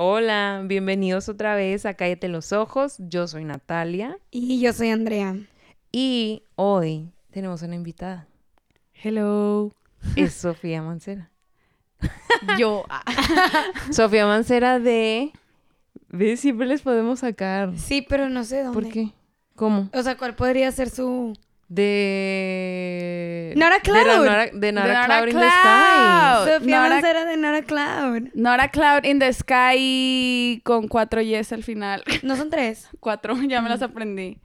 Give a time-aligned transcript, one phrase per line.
[0.00, 2.94] Hola, bienvenidos otra vez a Cállate los Ojos.
[2.98, 5.34] Yo soy Natalia Y yo soy Andrea.
[5.90, 8.28] y hoy tenemos una invitada.
[9.02, 9.72] Hello.
[10.14, 11.32] Es Sofía Mancera.
[12.60, 12.84] Yo.
[13.90, 15.32] Sofía Mancera de...
[16.10, 16.38] ¿Ves?
[16.38, 17.76] Siempre les podemos sacar.
[17.76, 18.80] Sí, pero no sé dónde.
[18.80, 19.10] ¿Por qué?
[19.56, 19.90] ¿Cómo?
[19.92, 21.32] O sea, ¿cuál podría ser su...?
[21.68, 23.52] De...
[23.56, 24.24] Nora De, la Cloud.
[24.24, 25.48] Nora, de Nora Cloud in the.
[25.48, 26.50] Sky.
[26.58, 28.28] Sofía Nora- Mancera de Nora Cloud.
[28.34, 32.02] Nora Cloud in the Sky con cuatro yes al final.
[32.22, 32.88] ¿No son tres?
[33.00, 34.38] cuatro, ya me las aprendí.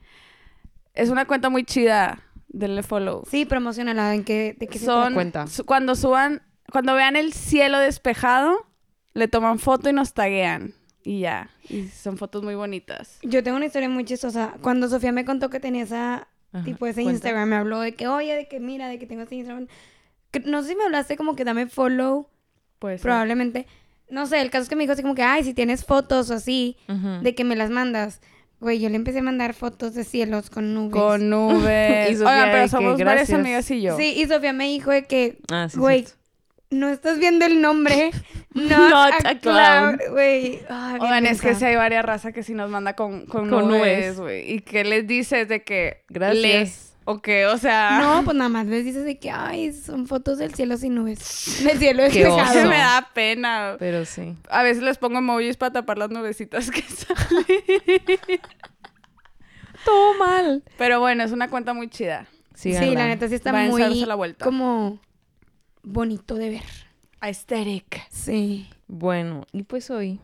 [0.93, 2.20] Es una cuenta muy chida.
[2.49, 3.23] Denle follow.
[3.29, 4.13] Sí, promocionala.
[4.13, 5.48] ¿En qué, ¿De qué se Son Cuenta.
[5.48, 8.67] su- cuando suban, cuando vean el cielo despejado,
[9.13, 10.73] le toman foto y nos taguean.
[11.03, 11.49] Y ya.
[11.67, 13.17] Y son fotos muy bonitas.
[13.23, 14.53] Yo tengo una historia muy chistosa.
[14.62, 16.27] Cuando Sofía me contó que tenía esa...
[16.53, 17.12] Ajá, Tipo ese cuenta.
[17.17, 19.67] Instagram, me habló de que, oye, de que mira, de que tengo ese Instagram.
[20.31, 22.27] Que- no sé si me hablaste como que dame follow,
[22.79, 23.67] Pues probablemente.
[24.09, 26.29] No sé, el caso es que me dijo así como que, ay, si tienes fotos
[26.29, 26.77] o así,
[27.21, 28.21] de que me las mandas.
[28.59, 30.93] Güey, yo le empecé a mandar fotos de cielos con nubes.
[30.93, 32.12] con nubes.
[32.12, 33.98] Y Sofía Oigan, pero somos varias amigas y yo.
[33.98, 36.23] Sí, y Sofía me dijo de que, Ah, sí, güey, cierto.
[36.74, 38.12] No estás viendo el nombre.
[38.54, 39.99] Not, Not a, a cloud.
[40.12, 43.49] Güey, bien Oigan, es que sí hay varias razas que sí nos manda con, con,
[43.49, 44.52] Con nubes, güey.
[44.54, 46.04] Y que les dices de que...
[46.10, 46.41] Gracias.
[46.43, 47.99] les- o que, o sea...
[48.02, 51.60] No, pues nada más les dices de que, ay, son fotos del cielo sin nubes.
[51.65, 52.70] Del cielo Qué despejado.
[52.70, 53.76] me da pena.
[53.80, 54.35] Pero sí.
[54.49, 58.40] A veces les pongo emojis para tapar las nubecitas que salen.
[59.84, 60.63] Todo mal.
[60.77, 62.27] Pero bueno, es una cuenta muy chida.
[62.55, 62.93] Sí, Síganla.
[63.02, 64.46] la neta sí está Vayan a muy darse la vuelta.
[64.46, 65.00] como
[65.84, 66.63] bonito de ver.
[67.19, 68.01] Aesthetic.
[68.09, 68.67] Sí.
[68.88, 70.19] Bueno, y pues hoy.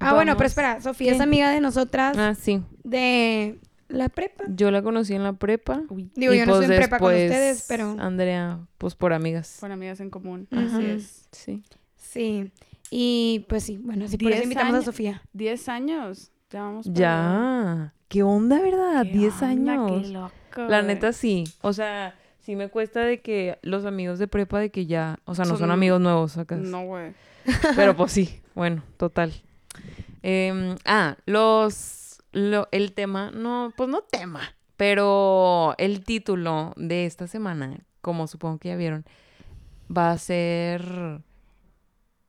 [0.00, 2.62] Ah, bueno, pero espera, Sofía es amiga de nosotras Ah, sí.
[2.82, 4.44] de la prepa.
[4.48, 5.82] Yo la conocí en la prepa.
[6.14, 9.12] Digo, y yo no pues estoy en prepa con después, ustedes, pero Andrea, pues por
[9.12, 9.58] amigas.
[9.60, 10.48] Con amigas en común.
[10.50, 10.76] Ajá.
[10.76, 11.28] Así es.
[11.32, 11.62] Sí.
[11.96, 12.50] sí.
[12.90, 14.82] Y pues sí, bueno, sí, por eso invitamos años.
[14.82, 15.22] a Sofía.
[15.32, 16.30] Diez años.
[16.50, 17.94] Ya vamos para- Ya.
[18.08, 19.02] ¿Qué onda, verdad?
[19.04, 19.48] ¿Qué 10 onda?
[19.48, 20.02] años.
[20.02, 20.30] Qué loco,
[20.70, 20.86] La güey.
[20.94, 21.44] neta sí.
[21.62, 25.34] O sea, sí me cuesta de que los amigos de prepa de que ya, o
[25.34, 26.56] sea, no son, Son- amigos nuevos acá.
[26.56, 27.12] No, güey.
[27.76, 29.32] Pero pues sí, bueno, total.
[30.22, 34.40] Em, ah, los, lo- el tema, no, pues no tema,
[34.76, 39.04] pero el título de esta semana, como supongo que ya vieron,
[39.94, 41.20] va a ser,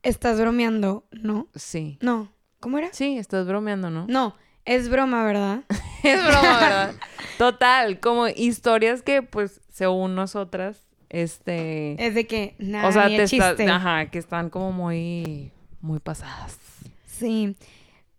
[0.02, 1.48] Estás bromeando, ¿no?
[1.54, 2.30] sí, No.
[2.60, 2.88] ¿Cómo era?
[2.92, 4.06] sí, estás bromeando, ¿no?
[4.08, 4.34] No,
[4.64, 5.64] es broma, ¿verdad?
[6.04, 6.94] es broma, ¿verdad?
[7.38, 13.16] Total, como historias que pues según nosotras, este, Es de que nada, o sea, ni
[13.18, 13.68] te está- chiste.
[13.70, 16.56] ajá, que están como muy, muy pasadas.
[17.04, 17.54] Sí.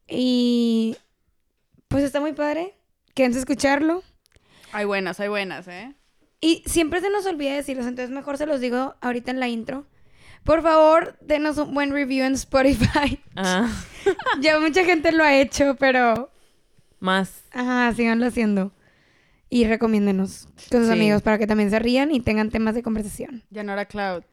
[0.07, 0.95] Y
[1.87, 2.75] pues está muy padre.
[3.15, 4.03] Quédense a escucharlo.
[4.71, 5.95] Hay buenas, hay buenas, ¿eh?
[6.41, 9.87] Y siempre se nos olvida decirlos, entonces mejor se los digo ahorita en la intro.
[10.43, 13.19] Por favor, denos un buen review en Spotify.
[13.35, 13.67] Ah,
[14.41, 16.29] ya mucha gente lo ha hecho, pero
[16.99, 17.43] más.
[17.51, 18.71] ajá, síganlo haciendo.
[19.49, 20.93] Y recomiéndenos con sus Sí.
[20.93, 23.43] amigos para que también se rían y tengan temas de conversación.
[23.49, 24.23] Yanora Cloud.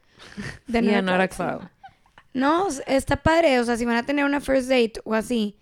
[0.66, 1.58] De Y Nora a Nora Clarkson.
[1.58, 1.70] Cloud.
[2.32, 3.60] No, está padre.
[3.60, 5.56] O sea, si van a tener una first date o así,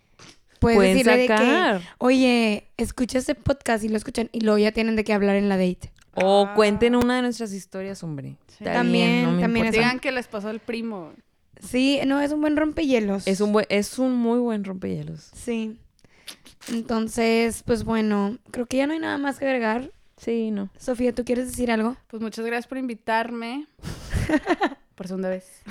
[0.59, 1.83] puedes Pueden decirle de que, sacar.
[1.99, 5.49] oye, escucha este podcast y lo escuchan y luego ya tienen de qué hablar en
[5.51, 5.93] la date.
[6.15, 6.55] O Ah.
[6.55, 8.37] cuenten una de nuestras historias, hombre.
[8.59, 8.65] Sí.
[8.65, 9.77] También, no me también eso.
[9.79, 11.13] Digan que les pasó el primo.
[11.61, 13.27] Sí, no, es un buen rompehielos.
[13.27, 15.31] Es un buen, es un muy buen rompehielos.
[15.35, 15.77] Sí.
[16.71, 19.91] Entonces, pues bueno, creo que ya no hay nada más que agregar.
[20.17, 20.69] Sí, no.
[20.79, 21.97] Sofía, ¿tú quieres decir algo?
[22.09, 23.67] Pues muchas gracias por invitarme.
[24.95, 25.63] por segunda vez.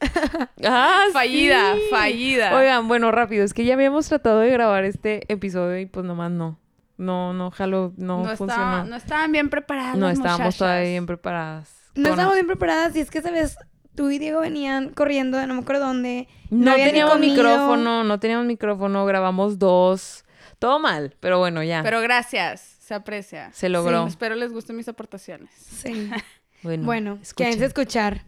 [0.62, 1.80] Ah, Fallida, sí.
[1.88, 2.54] fallida.
[2.54, 6.30] Oigan, bueno, rápido, es que ya habíamos tratado de grabar este episodio y pues nomás
[6.30, 6.58] no.
[6.98, 8.62] No, no, jalo, no, no, funcionó.
[8.64, 9.96] estaba- no estaban bien preparadas.
[9.96, 10.58] no estábamos muchachas.
[10.58, 11.74] todavía bien preparadas.
[11.94, 13.56] No estamos bien preparadas y es que, ¿sabes?
[13.94, 16.28] Tú y Diego venían corriendo de no me acuerdo dónde.
[16.50, 20.23] No, teníamos micrófono, no teníamos micrófono, grabamos dos.
[20.64, 21.82] Todo mal, pero bueno, ya.
[21.82, 23.52] Pero gracias, se aprecia.
[23.52, 24.06] Se logró.
[24.06, 25.50] Espero les gusten mis aportaciones.
[25.54, 26.10] Sí.
[26.62, 28.22] bueno, Bueno, quédense a escuchar.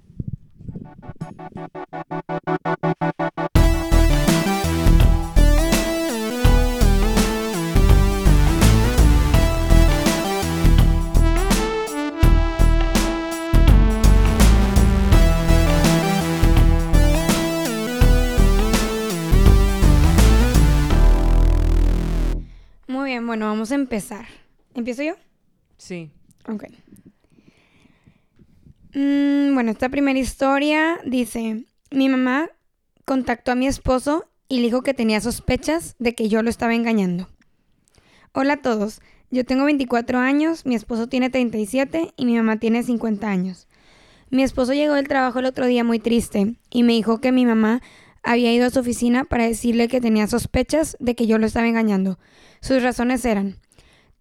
[23.06, 24.26] Muy bien, bueno, vamos a empezar.
[24.74, 25.14] ¿Empiezo yo?
[25.76, 26.10] Sí.
[26.48, 26.64] Ok.
[28.94, 32.50] Mm, bueno, esta primera historia dice, mi mamá
[33.04, 36.74] contactó a mi esposo y le dijo que tenía sospechas de que yo lo estaba
[36.74, 37.28] engañando.
[38.32, 39.00] Hola a todos,
[39.30, 43.68] yo tengo 24 años, mi esposo tiene 37 y mi mamá tiene 50 años.
[44.30, 47.46] Mi esposo llegó del trabajo el otro día muy triste y me dijo que mi
[47.46, 47.82] mamá
[48.24, 51.68] había ido a su oficina para decirle que tenía sospechas de que yo lo estaba
[51.68, 52.18] engañando.
[52.66, 53.60] Sus razones eran,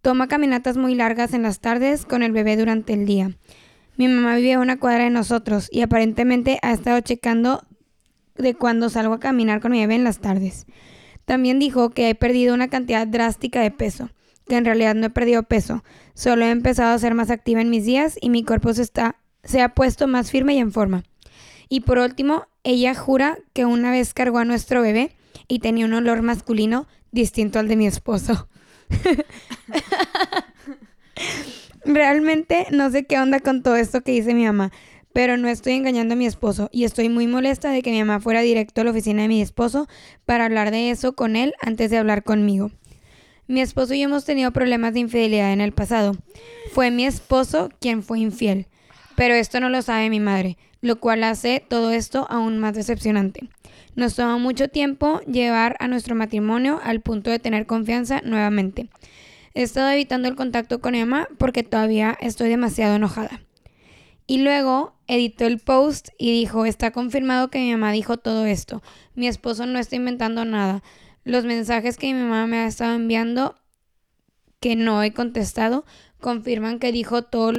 [0.04, 3.32] toma caminatas muy largas en las tardes con el bebé durante el día.
[3.98, 7.64] Mi mamá vive a una cuadra de nosotros y aparentemente ha estado checando
[8.36, 10.68] de cuando salgo a caminar con mi bebé en las tardes.
[11.26, 14.12] También dijo que he perdido una cantidad drástica de peso,
[14.48, 15.84] que en realidad no he perdido peso,
[16.14, 19.16] solo he empezado a ser más activa en mis días y mi cuerpo se, está,
[19.44, 21.04] se ha puesto más firme y en forma.
[21.68, 25.16] Y por último, ella jura que una vez cargó a nuestro bebé
[25.48, 26.86] y tenía un olor masculino
[27.16, 28.48] distinto al de mi esposo.
[31.86, 34.72] Realmente no sé qué onda con todo esto que dice mi mamá,
[35.14, 38.20] pero no estoy engañando a mi esposo y estoy muy molesta de que mi mamá
[38.20, 39.88] fuera directo a la oficina de mi esposo
[40.26, 42.72] para hablar de eso con él antes de hablar conmigo.
[43.48, 46.18] Mi esposo y yo hemos tenido problemas de infidelidad en el pasado.
[46.74, 48.68] Fue mi esposo quien fue infiel,
[49.16, 53.50] pero esto no lo sabe mi madre, lo cual hace todo esto aún más decepcionante.
[53.96, 58.90] Nos toma mucho tiempo llevar a nuestro matrimonio al punto de tener confianza nuevamente.
[59.54, 63.42] He estado evitando el contacto con Emma porque todavía estoy demasiado enojada.
[64.28, 68.84] Y luego editó el post y dijo, está confirmado que mi mamá dijo todo esto.
[69.14, 70.84] Mi esposo no está inventando nada.
[71.24, 73.56] Los mensajes que mi mamá me ha estado enviando
[74.60, 75.86] que no he contestado
[76.20, 77.54] confirman que dijo todo,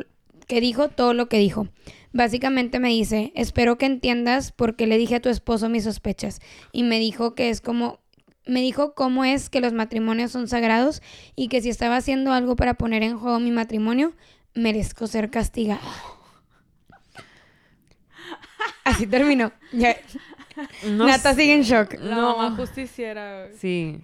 [0.47, 1.69] que dijo todo lo que dijo.
[2.17, 6.41] Básicamente me dice, espero que entiendas por qué le dije a tu esposo mis sospechas.
[6.73, 8.01] Y me dijo que es como
[8.47, 11.03] me dijo cómo es que los matrimonios son sagrados
[11.35, 14.15] y que si estaba haciendo algo para poner en juego mi matrimonio,
[14.55, 15.81] merezco ser castigada.
[18.85, 19.53] Así terminó.
[19.73, 19.97] Ya.
[20.87, 21.41] No Nata sé.
[21.43, 21.95] sigue en shock.
[22.01, 22.37] La No.
[22.39, 23.59] mamá justiciera, güey.
[23.59, 23.99] Sí.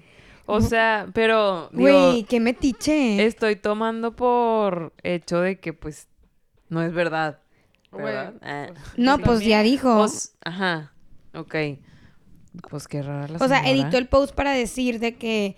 [0.45, 3.25] O sea, pero Güey, qué metiche.
[3.25, 6.09] estoy tomando por hecho de que pues
[6.69, 7.39] no es verdad.
[7.93, 8.69] Ah.
[8.97, 9.99] no, sí, pues ya dijo.
[9.99, 10.93] Pues, ajá.
[11.35, 11.55] Ok.
[12.69, 15.57] Pues qué rara la o sea, editó el post para decir de que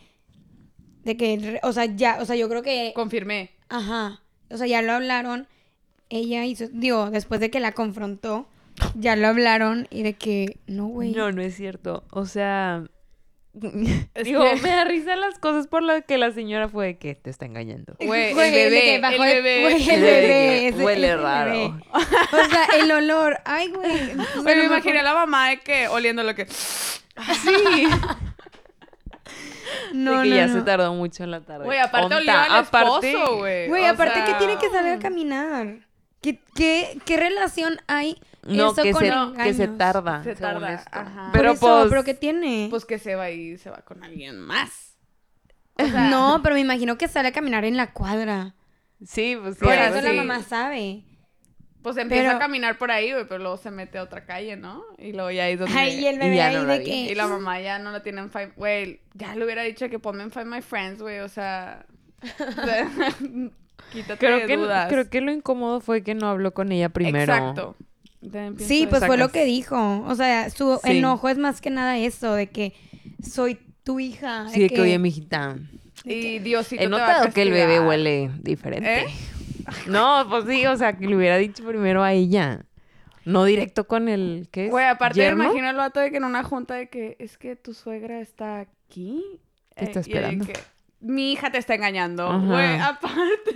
[1.02, 3.50] de que o sea, ya, o sea, yo creo que Confirmé.
[3.68, 4.20] ajá.
[4.50, 5.48] O sea, ya lo hablaron.
[6.10, 8.46] Ella hizo, digo, después de que la confrontó,
[8.94, 11.12] ya lo hablaron y de que no, güey.
[11.12, 12.04] No, no es cierto.
[12.10, 12.84] O sea,
[14.24, 17.14] digo, que- me da risa las cosas por las que la señora fue de que
[17.14, 17.94] te está engañando.
[18.00, 19.62] Güey, el bebé, el bebé.
[19.62, 21.50] güey, el huele raro.
[21.52, 21.74] bebé.
[21.92, 23.40] O sea, el olor.
[23.44, 24.14] Ay, güey.
[24.42, 26.46] Güey, me imaginé a la mamá de que oliendo lo que...
[26.46, 27.86] Sí.
[29.92, 30.54] No, que no, ya no.
[30.54, 31.64] se tardó mucho en la tarde.
[31.64, 33.68] Güey, aparte olió al aparte- esposo, güey.
[33.68, 35.78] Güey, aparte sea, que tiene que salir a caminar.
[36.20, 39.36] ¿Qué, qué, qué relación hay No, eso que con se, engaños?
[39.42, 40.22] que se tarda.
[40.24, 40.90] Se según tarda, esto.
[40.92, 41.22] ajá.
[41.24, 42.66] Por Pero eso, pues, ¿Pero qué tiene?
[42.70, 44.96] Pues que se va y se va con alguien más.
[46.10, 48.54] no, pero me imagino que sale a caminar en la cuadra.
[49.04, 49.64] sí, pues sí.
[49.64, 51.04] Por Claro, eso algo la mamá sabe.
[51.82, 54.56] Pues empieza Pero- a caminar por ahí, güey, pero luego se mete a otra calle,
[54.56, 54.82] ¿no?
[54.96, 55.76] Y luego ya ahí es donde...
[55.78, 56.90] Ay, y el Y bebé ya ahí no la de que...
[56.96, 58.54] Y la mamá ya no la tiene en Find...
[58.56, 61.84] Güey, ya le hubiera dicho que ponme en Find My Friends, güey, o sea...
[63.92, 64.88] Quítate Creo de que, dudas.
[64.88, 67.32] creo que lo incómodo fue que no habló con ella primero.
[67.34, 67.76] Exacto.
[68.58, 70.04] Sí, pues fue lo que dijo.
[70.06, 70.98] O sea, su Sí.
[70.98, 72.72] enojo es más que nada eso, de que
[73.22, 74.48] soy tu hija.
[74.48, 75.56] Sí, de que, oye, mijita,
[76.04, 79.00] Y Diosito he te va a notado que el bebé huele diferente.
[79.02, 79.06] ¿Eh?
[79.86, 82.64] No, pues sí, o sea, que le hubiera dicho primero a ella.
[83.24, 84.70] No directo con el, ¿qué es?
[84.70, 85.44] Güey, aparte ¿Yerno?
[85.44, 88.60] imagino el vato de que en una junta de que es que tu suegra está
[88.60, 89.24] aquí.
[89.74, 90.46] Te está Eh, y de esperando.
[90.46, 90.52] que,
[91.00, 92.28] Mi hija te está engañando.
[92.28, 92.46] Ajá.
[92.46, 93.54] Güey, aparte.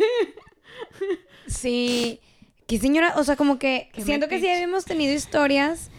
[1.47, 2.21] Sí.
[2.69, 5.91] Que señora, o sea, como que Qué siento que sí habíamos tenido historias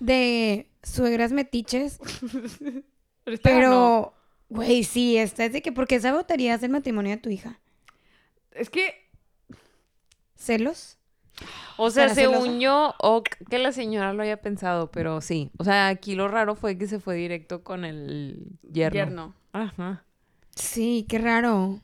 [0.00, 1.98] de suegras metiches,
[3.42, 4.14] Pero,
[4.48, 7.58] güey, sí, esta es de que, ¿por qué sabotarías el matrimonio de tu hija?
[8.52, 8.94] Es que.
[10.36, 10.98] ¿Celos?
[11.76, 15.50] O sea, según yo, o que la señora lo haya pensado, pero sí.
[15.58, 18.94] O sea, aquí lo raro fue que se fue directo con el yerno.
[18.94, 19.34] Yerno.
[19.52, 20.04] Ajá.
[20.54, 21.80] Sí, qué raro.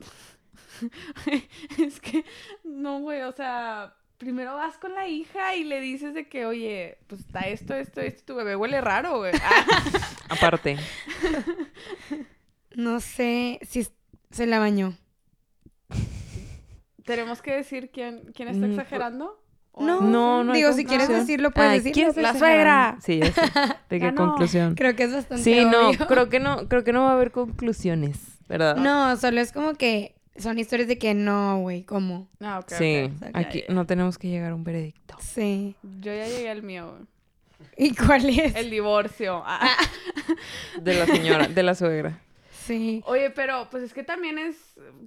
[1.79, 2.25] es que.
[2.65, 3.97] No, güey, o sea.
[4.23, 8.01] Primero vas con la hija y le dices de que, oye, pues está esto, esto,
[8.01, 9.33] esto, tu bebé huele raro, güey.
[9.43, 9.83] Ah,
[10.29, 10.77] Aparte.
[12.77, 13.85] No sé si
[14.31, 14.97] se la bañó.
[17.05, 19.43] Tenemos que decir quién, quién está Mm, exagerando.
[19.73, 21.95] ¿O No, No, no Digo, si quieres decirlo, puedes Ay, decirlo.
[21.95, 22.97] ¿quién es pero la suegra?
[23.03, 23.41] Sí, ya sé.
[23.91, 24.75] ¿De qué conclusión?
[24.77, 26.07] Creo que es bastante Sí, no, obvio.
[26.07, 28.77] creo que no, creo que no va a haber conclusiones, ¿verdad?
[28.77, 32.29] No, solo es como que son historias de que no, güey, ¿cómo?
[32.41, 33.31] Ah, ok, Sí, ok.
[33.35, 35.17] aquí no tenemos que llegar a un veredicto.
[35.21, 35.75] Sí.
[36.01, 37.07] Yo ya llegué al mío, güey.
[37.77, 38.55] ¿Y cuál es?
[38.57, 39.43] El divorcio.
[39.47, 39.77] Ah.
[40.81, 42.19] De la señora, de la suegra.
[42.51, 43.03] Sí.
[43.07, 44.57] Oye, pero pues es que también es,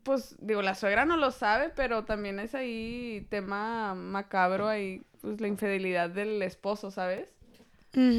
[0.04, 5.40] pues digo, la suegra no lo sabe, pero también es ahí tema macabro ahí, pues
[5.40, 7.30] la infidelidad del esposo, ¿sabes?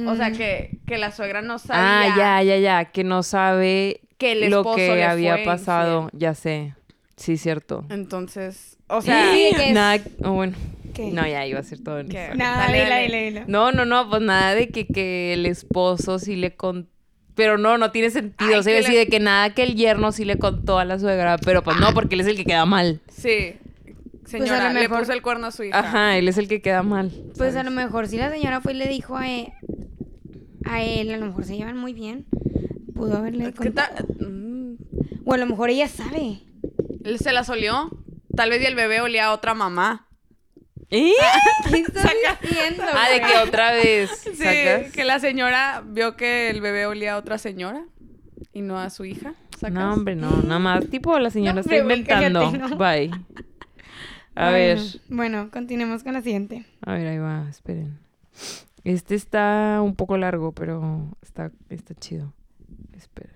[0.07, 4.01] O sea, que, que la suegra no sabía Ah, ya, ya, ya, que no sabe
[4.17, 6.05] que el lo esposo que le había fue pasado.
[6.05, 6.21] infiel.
[6.21, 6.75] Ya sé.
[7.17, 7.85] Sí, cierto.
[7.89, 10.57] Entonces, o sea, Sí, que es- Nada, oh, bueno.
[10.95, 11.11] ¿Qué?
[11.11, 11.99] No, ya iba a ser todo.
[12.01, 12.35] en eso.
[12.35, 13.03] No, Dale, dile, dale.
[13.05, 13.45] dile, dile.
[13.49, 16.91] No, no, no, pues nada de que, que el esposo sí le contó.
[17.35, 18.51] Pero no, no tiene sentido.
[18.51, 20.87] Ay, o sea, decir le- de que nada que el yerno sí le contó a
[20.87, 21.37] la suegra.
[21.39, 23.01] Pero pues no, porque él es el que queda mal.
[23.11, 23.55] sí.
[24.23, 25.79] Pues a Señora, lo le puso el cuerno a su hija.
[25.79, 27.13] Ajá, él es el que queda mal.
[27.39, 29.53] Pues a lo mejor si la señora fue y le dijo a él,
[30.65, 32.27] a él, a lo mejor se llevan muy bien.
[32.93, 34.05] Pudo haberle contado.
[34.19, 34.75] Mm.
[35.25, 36.41] O a lo mejor ella sabe.
[37.07, 37.91] Él se la solió.
[38.37, 40.07] Tal vez y el bebé olía a otra mamá.
[40.91, 41.13] ¿Eh?
[41.71, 42.83] ¿Qué estás diciendo?
[42.93, 47.17] Ah, de que otra vez Sí, que la señora vio que el bebé olía a
[47.17, 47.85] otra señora
[48.53, 49.35] y no a su hija.
[49.59, 49.73] ¿Sacas?
[49.73, 50.89] No, hombre, no, nada más.
[50.91, 52.41] Tipo, la señora No, está inventando.
[52.53, 52.77] cállate, ¿no?
[52.77, 53.11] Bye.
[54.35, 56.67] A Bueno, ver, Bueno, continuemos con la siguiente.
[56.83, 57.99] a ver, ahí va, esperen.
[58.85, 62.33] Este está un poco largo, pero está, está chido.
[62.95, 63.35] Esperen.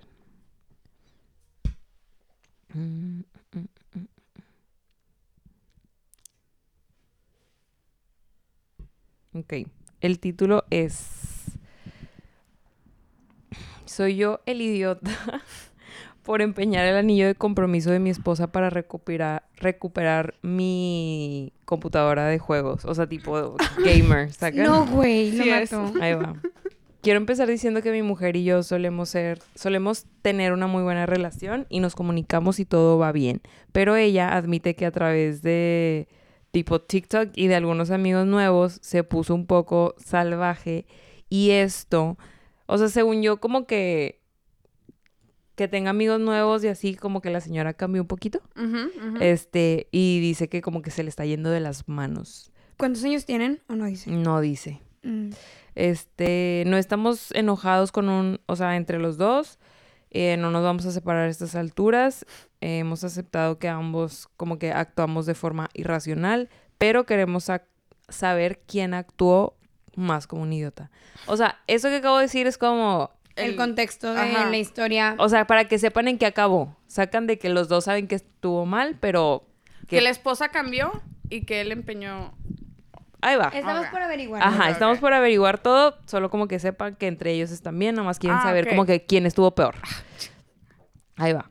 [2.73, 3.21] Mm.
[9.41, 9.53] Ok,
[10.01, 11.07] el título es
[13.85, 15.09] Soy yo el idiota
[16.23, 22.37] por empeñar el anillo de compromiso de mi esposa para recuperar, recuperar mi computadora de
[22.37, 22.85] juegos.
[22.85, 24.63] O sea, tipo gamer, ¿sacan?
[24.63, 25.91] No, güey, lo Sí mató.
[25.99, 26.35] Ahí va.
[27.01, 31.07] Quiero empezar diciendo que mi mujer y yo solemos ser, solemos tener una muy buena
[31.07, 33.41] relación y nos comunicamos y todo va bien.
[33.71, 36.07] Pero ella admite que a través de
[36.51, 40.85] tipo TikTok y de algunos amigos nuevos se puso un poco salvaje
[41.29, 42.17] y esto,
[42.65, 44.19] o sea, según yo como que
[45.55, 48.41] que tenga amigos nuevos y así como que la señora cambió un poquito.
[49.19, 52.51] Este, y dice que como que se le está yendo de las manos.
[52.77, 54.09] ¿Cuántos años tienen o no dice?
[54.09, 54.81] No dice.
[55.03, 55.29] Mm.
[55.75, 59.59] Este, no estamos enojados con un, o sea, entre los dos.
[60.09, 62.25] eh, no nos vamos a separar a estas alturas.
[62.61, 67.49] Eh, hemos aceptado que ambos como que actuamos de forma irracional, pero queremos
[68.09, 69.55] saber quién actuó
[69.95, 70.89] más como un idiota.
[71.27, 74.49] O sea, eso que acabo de decir es como, El, El- contexto de Ajá.
[74.49, 75.15] la historia.
[75.17, 76.77] o sea, para que sepan en qué acabó.
[76.87, 79.47] Sacan de que los dos saben que estuvo mal, pero
[79.87, 80.91] Que la esposa cambió
[81.29, 82.33] y que él empeñó.
[83.21, 83.47] ahí va.
[83.53, 84.41] Estamos por averiguar.
[84.43, 88.19] Ajá, estamos por averiguar todo, solo como que sepan que entre ellos están bien, nomás
[88.19, 89.75] quieren Ah, saber como que quién estuvo peor.
[91.17, 91.49] Ahí va.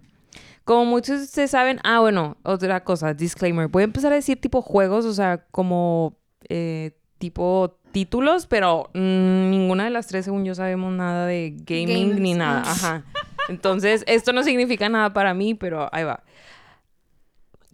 [0.70, 3.66] Como muchos de ustedes saben, ah, bueno, otra cosa, disclaimer.
[3.66, 6.16] Voy a empezar a decir tipo juegos, o sea, como
[6.48, 12.20] eh, tipo títulos, pero ninguna de las tres, según yo, sabemos nada de gaming Games.
[12.20, 12.60] ni nada.
[12.60, 13.04] Ajá.
[13.48, 16.22] Entonces, esto no significa nada para mí, pero ahí va.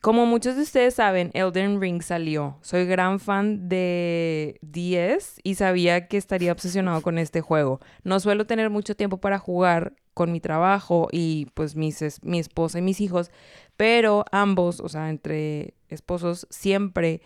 [0.01, 2.57] Como muchos de ustedes saben, Elden Ring salió.
[2.63, 7.79] Soy gran fan de 10 y sabía que estaría obsesionado con este juego.
[8.05, 12.39] No suelo tener mucho tiempo para jugar con mi trabajo y pues mis es- mi
[12.41, 13.31] esposa y mis hijos,
[13.77, 17.21] pero ambos, o sea, entre esposos, siempre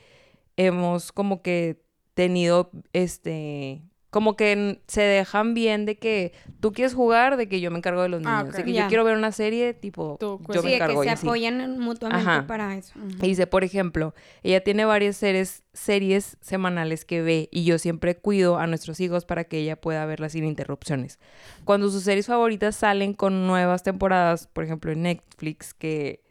[0.56, 1.82] hemos como que
[2.14, 7.71] tenido este como que se dejan bien de que tú quieres jugar, de que yo
[7.71, 8.49] me encargo de los Ah, niños.
[8.55, 8.57] ok.
[8.57, 11.00] De que yo quiero ver una serie, tipo, Tú, yo pues, me sí, de encargo
[11.02, 12.47] que y se apoyan mutuamente Ajá.
[12.47, 12.93] para eso.
[13.23, 14.12] Y dice, por ejemplo,
[14.43, 19.25] ella tiene varias series, series semanales que ve y yo siempre cuido a nuestros hijos
[19.25, 21.21] para que ella pueda verlas sin interrupciones.
[21.64, 26.23] Cuando sus series favoritas salen con nuevas temporadas, por ejemplo en Netflix, que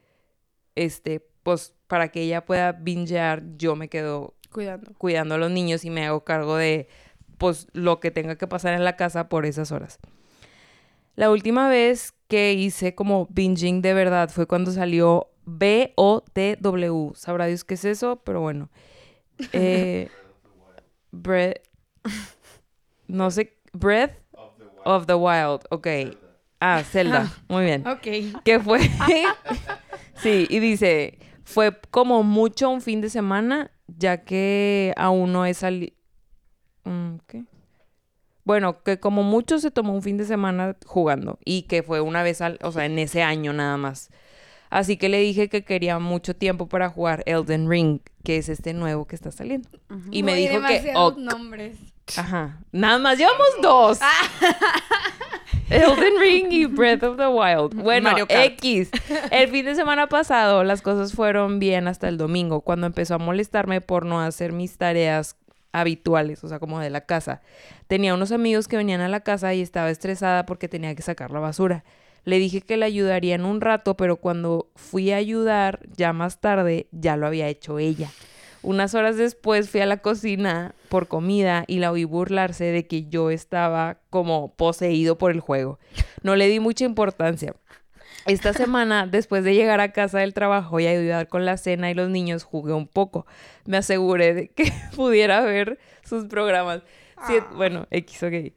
[0.76, 4.94] este, pues para que ella pueda bingear, yo me quedo Cuidando.
[4.98, 6.88] cuidando a los niños y me hago cargo de
[7.40, 9.98] pues lo que tenga que pasar en la casa por esas horas.
[11.16, 17.12] La última vez que hice como binging de verdad fue cuando salió B-O-T-W.
[17.16, 18.70] Sabrá Dios qué es eso, pero bueno.
[19.54, 20.10] Eh,
[21.12, 21.62] Breath.
[23.08, 23.58] No sé.
[23.72, 24.12] Breath
[24.84, 25.62] of the Wild.
[25.72, 25.88] Ok.
[26.60, 27.32] Ah, Zelda.
[27.48, 27.88] Muy bien.
[27.88, 28.44] Ok.
[28.44, 28.80] Que fue.
[30.16, 31.20] sí, y dice.
[31.46, 35.99] Fue como mucho un fin de semana, ya que aún no he salido.
[37.28, 37.44] ¿Qué?
[38.44, 42.24] Bueno, que como mucho se tomó un fin de semana jugando y que fue una
[42.24, 44.10] vez al, o sea, en ese año nada más.
[44.70, 48.74] Así que le dije que quería mucho tiempo para jugar Elden Ring, que es este
[48.74, 49.70] nuevo que está saliendo.
[50.12, 51.18] Y me dijo que demasiados ok.
[51.20, 51.78] nombres.
[52.18, 52.60] Ajá.
[52.72, 54.00] Nada más llevamos dos.
[55.70, 57.76] Elden Ring y Breath of the Wild.
[57.76, 58.12] Bueno.
[58.28, 58.90] X.
[59.32, 63.20] El fin de semana pasado las cosas fueron bien hasta el domingo, cuando empezó a
[63.20, 65.36] molestarme por no hacer mis tareas
[65.72, 67.42] habituales, o sea, como de la casa.
[67.88, 71.32] Tenía unos amigos que venían a la casa y estaba estresada porque tenía que sacar
[71.32, 71.84] la basura.
[72.26, 76.42] Le dije que le ayudaría en un rato, pero cuando fui a ayudar ya más
[76.42, 78.12] tarde, ya lo había hecho ella.
[78.62, 83.08] Unas horas después fui a la cocina por comida y la oí burlarse de que
[83.08, 85.80] yo estaba como poseído por el juego.
[86.24, 87.56] No le di mucha importancia.
[88.30, 91.94] Esta semana, después de llegar a casa del trabajo y ayudar con la cena y
[91.94, 93.26] los niños, jugué un poco.
[93.66, 96.82] Me aseguré de que pudiera ver sus programas.
[97.28, 98.54] Sí, Bueno, X, ok.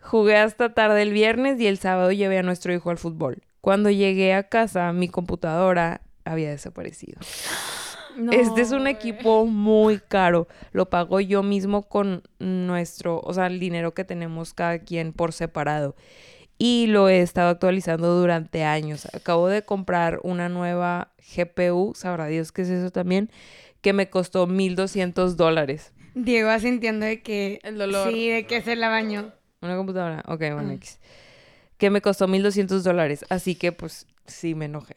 [0.00, 3.42] Jugué hasta tarde el viernes y el sábado llevé a nuestro hijo al fútbol.
[3.60, 7.20] Cuando llegué a casa, mi computadora había desaparecido.
[8.32, 10.48] este es un equipo muy caro.
[10.72, 15.32] Lo pago yo mismo con nuestro, o sea, el dinero que tenemos cada quien por
[15.32, 15.94] separado.
[16.58, 19.06] Y lo he estado actualizando durante años.
[19.14, 23.30] Acabo de comprar una nueva GPU, sabrá Dios qué es eso también,
[23.80, 25.92] que me costó 1.200 dólares.
[26.14, 27.58] Diego asintiendo de que...
[27.64, 28.12] El dolor.
[28.12, 29.32] Sí, de que se la bañó.
[29.60, 30.74] Una computadora, ok, bueno, Ah.
[30.74, 31.00] X.
[31.78, 33.24] Que me costó 1.200 dólares.
[33.28, 34.94] Así que, pues, sí me enojé.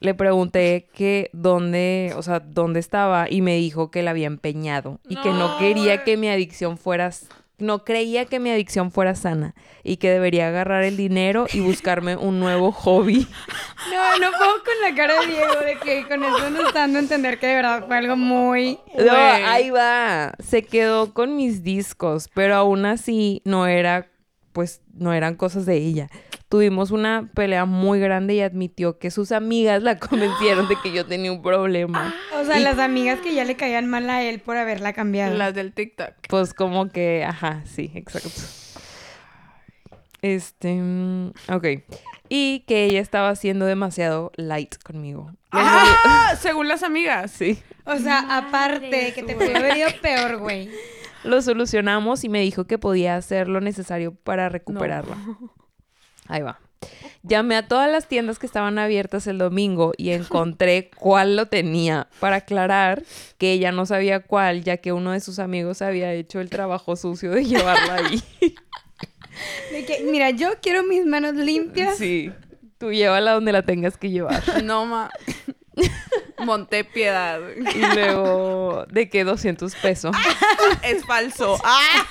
[0.00, 5.00] Le pregunté que dónde, o sea, dónde estaba y me dijo que la había empeñado
[5.08, 7.10] y que no quería que mi adicción fuera,
[7.58, 12.16] no creía que mi adicción fuera sana y que debería agarrar el dinero y buscarme
[12.16, 13.26] un nuevo hobby.
[13.90, 16.98] No, no puedo con la cara de Diego de que con eso nos está dando
[16.98, 18.80] a entender que de verdad fue algo muy...
[18.98, 20.32] No, ahí va.
[20.40, 24.08] Se quedó con mis discos, pero aún así no era,
[24.52, 26.08] pues, no eran cosas de ella.
[26.48, 31.04] Tuvimos una pelea muy grande y admitió que sus amigas la convencieron de que yo
[31.04, 32.14] tenía un problema.
[32.40, 35.34] O sea, Y- las amigas que ya le caían mal a él por haberla cambiado.
[35.36, 36.10] Las del TikTok.
[36.28, 38.30] Pues como que, ajá, sí, exacto.
[40.22, 41.66] Este, mm, ok.
[42.28, 45.30] Y que ella estaba siendo demasiado light conmigo.
[45.52, 46.34] ¡Ah!
[46.40, 47.30] Según las amigas.
[47.30, 47.62] Sí.
[47.84, 50.68] O sea, aparte de que te pudo haber ido peor, güey.
[51.22, 55.16] Lo solucionamos y me dijo que podía hacer lo necesario para recuperarla.
[56.28, 56.60] Ahí va.
[57.22, 62.08] Llamé a todas las tiendas que estaban abiertas el domingo y encontré cuál lo tenía.
[62.20, 63.02] Para aclarar
[63.38, 66.96] que ella no sabía cuál, ya que uno de sus amigos había hecho el trabajo
[66.96, 68.22] sucio de llevarla ahí.
[69.70, 71.98] De que, mira, yo quiero mis manos limpias.
[71.98, 72.32] Sí.
[72.78, 74.42] Tú llévala donde la tengas que llevar.
[74.64, 75.10] No, ma.
[76.38, 77.40] Monté piedad.
[77.74, 80.16] Y luego, ¿de qué 200 pesos?
[80.82, 81.58] Es falso.
[81.62, 82.06] ¡Ah!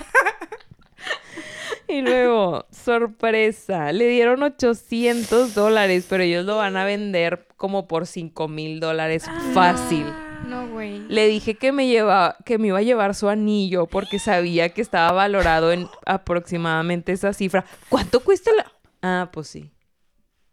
[1.87, 8.07] Y luego, sorpresa, le dieron 800 dólares, pero ellos lo van a vender como por
[8.07, 10.05] 5 mil dólares fácil.
[10.47, 10.99] No, güey.
[11.07, 14.81] Le dije que me, lleva, que me iba a llevar su anillo porque sabía que
[14.81, 17.65] estaba valorado en aproximadamente esa cifra.
[17.89, 18.71] ¿Cuánto cuesta la...?
[19.01, 19.71] Ah, pues sí.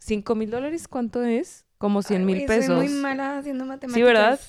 [0.07, 1.65] ¿5 mil dólares cuánto es?
[1.79, 2.67] Como 100 mil pesos.
[2.79, 3.95] Soy muy mala haciendo matemáticas.
[3.95, 4.41] Sí, ¿verdad?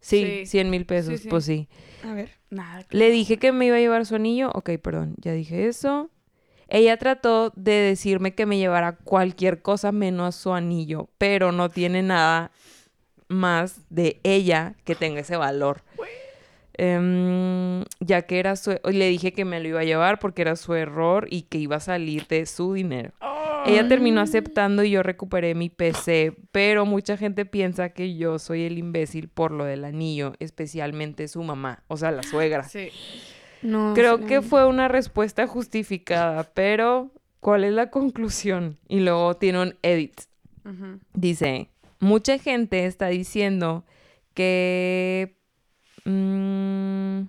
[0.00, 0.46] Sí, Sí.
[0.46, 1.28] 100 mil pesos, Sí, sí.
[1.28, 1.68] pues sí.
[2.04, 2.30] A ver.
[2.50, 2.84] Nada.
[2.90, 4.50] Le dije que me iba a llevar su anillo.
[4.54, 6.10] Ok, perdón, ya dije eso.
[6.68, 12.02] Ella trató de decirme que me llevara cualquier cosa menos su anillo, pero no tiene
[12.02, 12.50] nada
[13.26, 15.82] más de ella que tenga ese valor.
[16.74, 18.78] Em, ya que era su...
[18.84, 21.76] Le dije que me lo iba a llevar porque era su error y que iba
[21.76, 23.12] a salir de su dinero.
[23.66, 28.64] Ella terminó aceptando y yo recuperé mi PC, pero mucha gente piensa que yo soy
[28.64, 32.62] el imbécil por lo del anillo, especialmente su mamá, o sea, la suegra.
[32.62, 32.90] Sí.
[33.62, 33.92] No.
[33.94, 38.78] Creo sí, que fue una respuesta justificada, pero ¿cuál es la conclusión?
[38.88, 40.20] Y luego tiene un edit.
[41.14, 43.84] Dice, mucha gente está diciendo
[44.34, 45.38] que...
[46.04, 47.22] mm,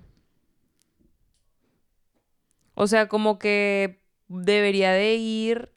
[2.76, 5.72] o sea, como que debería de ir...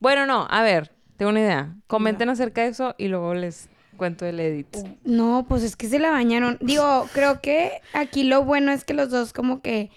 [0.00, 1.74] Bueno, no, a ver, tengo una idea.
[1.86, 4.76] Comenten acerca de eso y luego les cuento el edit.
[5.04, 6.58] No, pues es que se la bañaron.
[6.60, 9.90] Digo, creo que aquí lo bueno es que los dos como que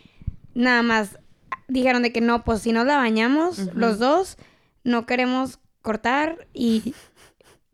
[0.53, 1.19] nada más
[1.67, 4.37] dijeron de que no, pues si nos la bañamos, los dos
[4.83, 6.93] no queremos cortar y...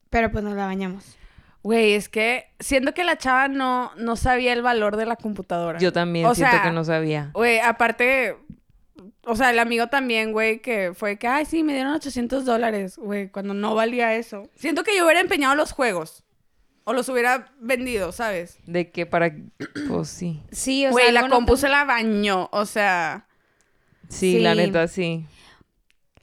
[0.10, 1.18] Pero pues nos la bañamos.
[1.64, 5.80] Güey, es que siento que la chava no, no sabía el valor de la computadora.
[5.80, 7.32] Yo también O siento sea, que no sabía.
[7.34, 8.36] Güey, aparte,
[9.26, 12.98] o sea, el amigo también, güey, que fue que, ay, sí, me dieron 800 dólares,
[12.98, 14.50] güey, cuando no valía eso.
[14.56, 16.24] Siento que yo hubiera empeñado los juegos.
[16.86, 18.58] O los hubiera vendido, ¿sabes?
[18.66, 19.34] De que para...
[19.88, 20.42] Pues sí.
[20.52, 23.26] Sí, o Güey, sea, la algo no compu se la bañó, o sea...
[24.10, 25.26] Sí, la neta, sí.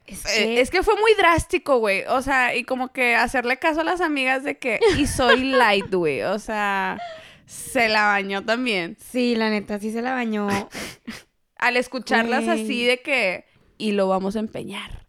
[0.07, 2.05] Es eh, que- Es que fue muy drástico, güey.
[2.09, 4.79] O sea, y como que hacerle caso a las amigas de que...
[4.99, 6.23] Y soy light, güey.
[6.25, 6.99] O sea,
[7.47, 8.99] se la bañó también.
[9.01, 10.47] Sí, la neta, sí se la bañó.
[11.61, 13.45] Al escucharlas así de que...
[13.79, 15.07] Y lo vamos a empeñar.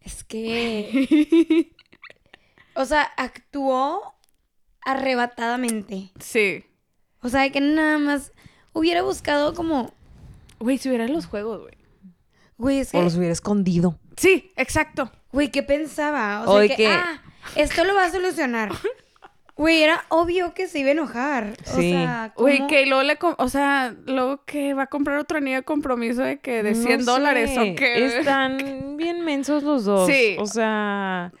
[0.00, 1.70] Es que...
[2.78, 4.14] O sea, actuó
[4.82, 6.10] arrebatadamente.
[6.20, 6.62] Sí.
[7.22, 8.32] O sea, que nada más
[8.74, 9.94] hubiera buscado como...
[10.58, 11.74] Güey, si hubiera los juegos, güey.
[12.58, 13.98] Güey, es O los hubiera escondido.
[14.18, 15.10] Sí, exacto.
[15.32, 16.44] Güey, ¿qué pensaba?
[16.46, 17.22] O O sea, que- ah,
[17.54, 18.70] esto lo va a solucionar.
[19.56, 21.54] Güey, era obvio que se iba a enojar.
[21.64, 21.72] Sí.
[21.78, 23.16] O sea, Güey, que luego le...
[23.16, 26.74] com- O sea, luego que va a comprar otro anillo de compromiso de que de
[26.74, 28.04] 100 No dólares o que...
[28.18, 30.06] Están bien mensos los dos.
[30.10, 30.36] Sí.
[30.38, 31.32] O sea,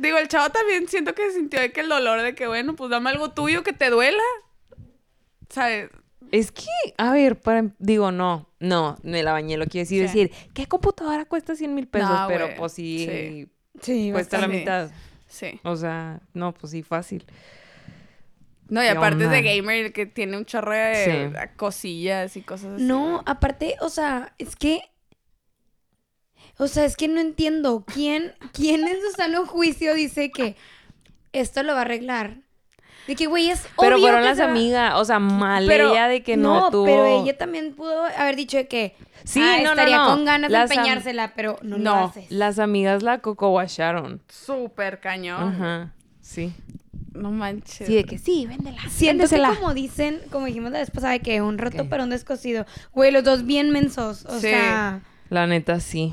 [0.00, 2.90] Digo, el chavo también siento que sintió de que el dolor de que, bueno, pues
[2.90, 4.22] dame algo tuyo que te duela.
[5.48, 5.90] ¿Sabes?
[6.32, 10.26] es que, a ver, para, digo, no, no, me la bañé, lo quiero decir, Sí.
[10.28, 12.08] decir, ¿qué computadora cuesta 100 mil pesos?
[12.08, 13.48] No, Pero pues sí, sí.
[13.82, 14.90] Sí, cuesta la mitad.
[15.26, 15.58] Sí.
[15.64, 17.24] O sea, no, pues sí, fácil.
[18.70, 21.38] No, y ¿Qué aparte es de gamer que tiene un chorro de Sí.
[21.56, 22.84] cosillas y cosas así.
[22.84, 24.80] No, aparte, o sea, es que.
[26.58, 27.84] O sea, es que no entiendo.
[27.92, 30.56] ¿Quién, quién en su sano juicio dice que
[31.32, 32.38] esto lo va a arreglar?
[33.06, 35.90] De que, güey, es Pero obvio fueron que las va- amigas, o sea, mal Pero-
[35.90, 36.84] ella de que no, tuvo...
[36.84, 40.06] pero ella también pudo haber dicho de que Sí, ah, no, no, estaría no.
[40.06, 42.30] con ganas Las de am- empeñársela, pero no, lo No, haces.
[42.30, 44.22] Las amigas la coco washaron.
[44.28, 45.42] Súper cañón.
[45.54, 46.52] Ajá, sí.
[47.12, 47.86] No manches.
[47.86, 48.80] Sí, de que sí, véndela.
[48.88, 51.84] Siento que como dicen, como dijimos la vez pasada, de que un roto ¿Qué?
[51.84, 52.66] para un descosido.
[52.92, 54.24] Güey, los dos bien mensos.
[54.26, 54.42] O Sí.
[54.42, 56.12] sea, La neta, sí.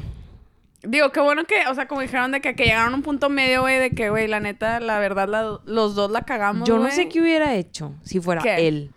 [0.83, 3.29] Digo, qué bueno que, o sea, como dijeron de que, que llegaron a un punto
[3.29, 6.77] medio, güey, de que, güey, la neta, la verdad, la- los dos la cagamos, Yo
[6.77, 8.67] no sé qué hubiera hecho si fuera ¿Qué?
[8.67, 8.91] él.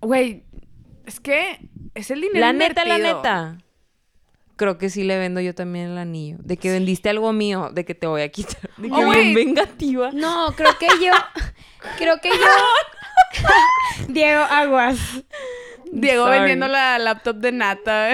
[0.00, 0.44] Güey,
[1.06, 3.58] es que es el dinero La neta, la neta.
[4.58, 6.36] Creo que sí le vendo yo también el anillo.
[6.40, 8.68] De que vendiste algo mío, de que te voy a quitar.
[8.76, 10.10] De que Oh, bien vengativa.
[10.12, 11.12] no, creo que yo.
[11.96, 13.46] creo que yo.
[14.08, 14.98] Diego Aguas.
[15.92, 16.38] Diego Sorry.
[16.40, 18.10] vendiendo la laptop de Nata.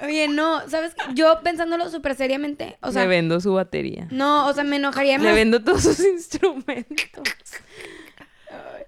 [0.00, 1.12] Oye, no, ¿sabes qué?
[1.14, 4.06] Yo pensándolo súper seriamente, o sea, le vendo su batería.
[4.12, 5.34] no, o sea, me enojaría Le más.
[5.34, 7.24] vendo todos sus instrumentos.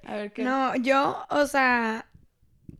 [0.06, 0.44] A ver qué.
[0.44, 2.06] No, yo, o sea,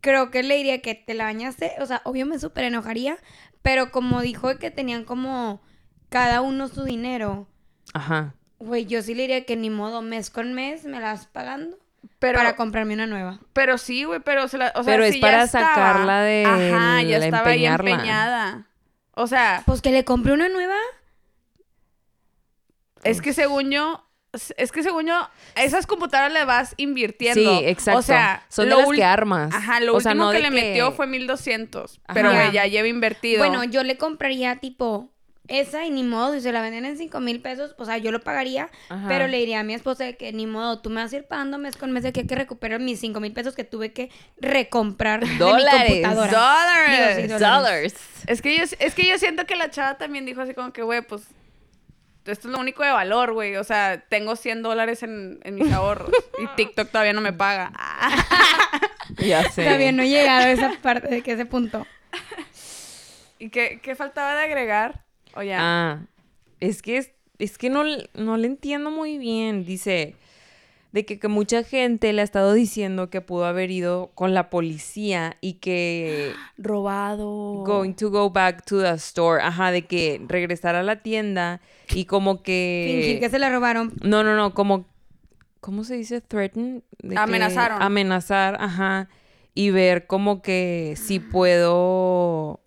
[0.00, 3.16] creo que le diría que te la bañaste, o sea, obvio me súper enojaría,
[3.62, 5.60] pero como dijo que tenían como
[6.08, 7.46] cada uno su dinero,
[7.94, 8.34] Ajá.
[8.58, 11.78] güey, yo sí le diría que ni modo, mes con mes me la vas pagando
[12.18, 13.40] Pero, para comprarme una nueva.
[13.52, 16.44] pero sí, güey, pero se la, o sea, Pero es si para estaba- sacarla de
[16.46, 17.90] Ajá, ya la estaba ahí empeñarla.
[17.90, 18.66] empeñada.
[19.12, 20.76] O sea, Pues que le compré una nueva.
[23.02, 24.06] es que según yo,
[24.57, 27.59] es que según yo, esas computadoras le vas invirtiendo.
[27.59, 27.99] Sí, exacto.
[27.99, 29.53] O sea, son de lo las ul- que armas.
[29.55, 32.01] Ajá, lo O sea, último no que de le que- metió fue 1200.
[32.05, 32.14] Ajá.
[32.14, 32.53] Pero, Ya.
[32.53, 33.38] ya lleva invertido.
[33.40, 35.11] Bueno, yo le compraría tipo
[35.49, 38.12] esa y ni modo, si se la venden en cinco mil pesos, o sea, yo
[38.12, 39.09] lo pagaría, Ajá.
[39.09, 41.25] pero le diría a mi esposa de que ni modo, tú me vas a ir
[41.25, 43.93] pagando mes con mes de que hay que recuperar mis cinco mil pesos que tuve
[43.93, 44.11] que
[44.55, 46.31] recomprar de mi Dólares, computadora.
[46.31, 47.16] dólares.
[47.16, 47.95] Digo, sí, dólares.
[48.29, 50.83] Es que yo, es que yo siento que la chava también dijo así como que,
[50.83, 51.23] güey, pues
[52.26, 53.56] esto es lo único de valor, güey.
[53.56, 57.72] O sea, tengo 100 dólares en, en mis ahorros y TikTok todavía no me paga.
[59.18, 59.64] Ya sé.
[59.64, 61.85] Todavía no he llegado a esa parte, de que ese punto.
[63.40, 65.04] ¿Y qué, qué faltaba de agregar?
[65.35, 65.59] O ya.
[65.61, 65.98] Ah,
[66.61, 67.83] es que es, es que no,
[68.14, 69.64] no le entiendo muy bien.
[69.64, 70.14] Dice
[70.92, 74.50] de que, que mucha gente le ha estado diciendo que pudo haber ido con la
[74.50, 77.62] policía y que Robado.
[77.64, 81.61] going to go back to the store, ajá, de que regresar a la tienda
[81.94, 83.92] y como que Fingir que se la robaron.
[84.03, 84.87] no, no, no, como
[85.61, 86.20] ¿cómo se dice?
[86.20, 87.83] threaten, De que- Amenazaron.
[87.83, 89.09] amenazar, ajá,
[89.55, 92.61] y ver como que si puedo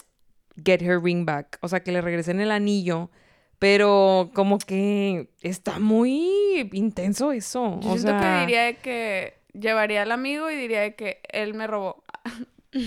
[0.63, 3.09] get her ring back, o sea, que le regresen el anillo.
[3.63, 7.80] Pero como que está muy intenso eso.
[7.80, 11.21] Yo o siento sea, que diría de que llevaría al amigo y diría de que
[11.32, 12.04] él me robó.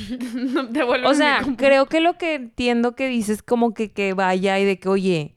[1.07, 4.79] O sea, creo que lo que entiendo que dices como que, que vaya y de
[4.79, 5.35] que, oye,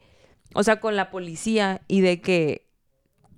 [0.56, 2.68] o sea, con la policía y de que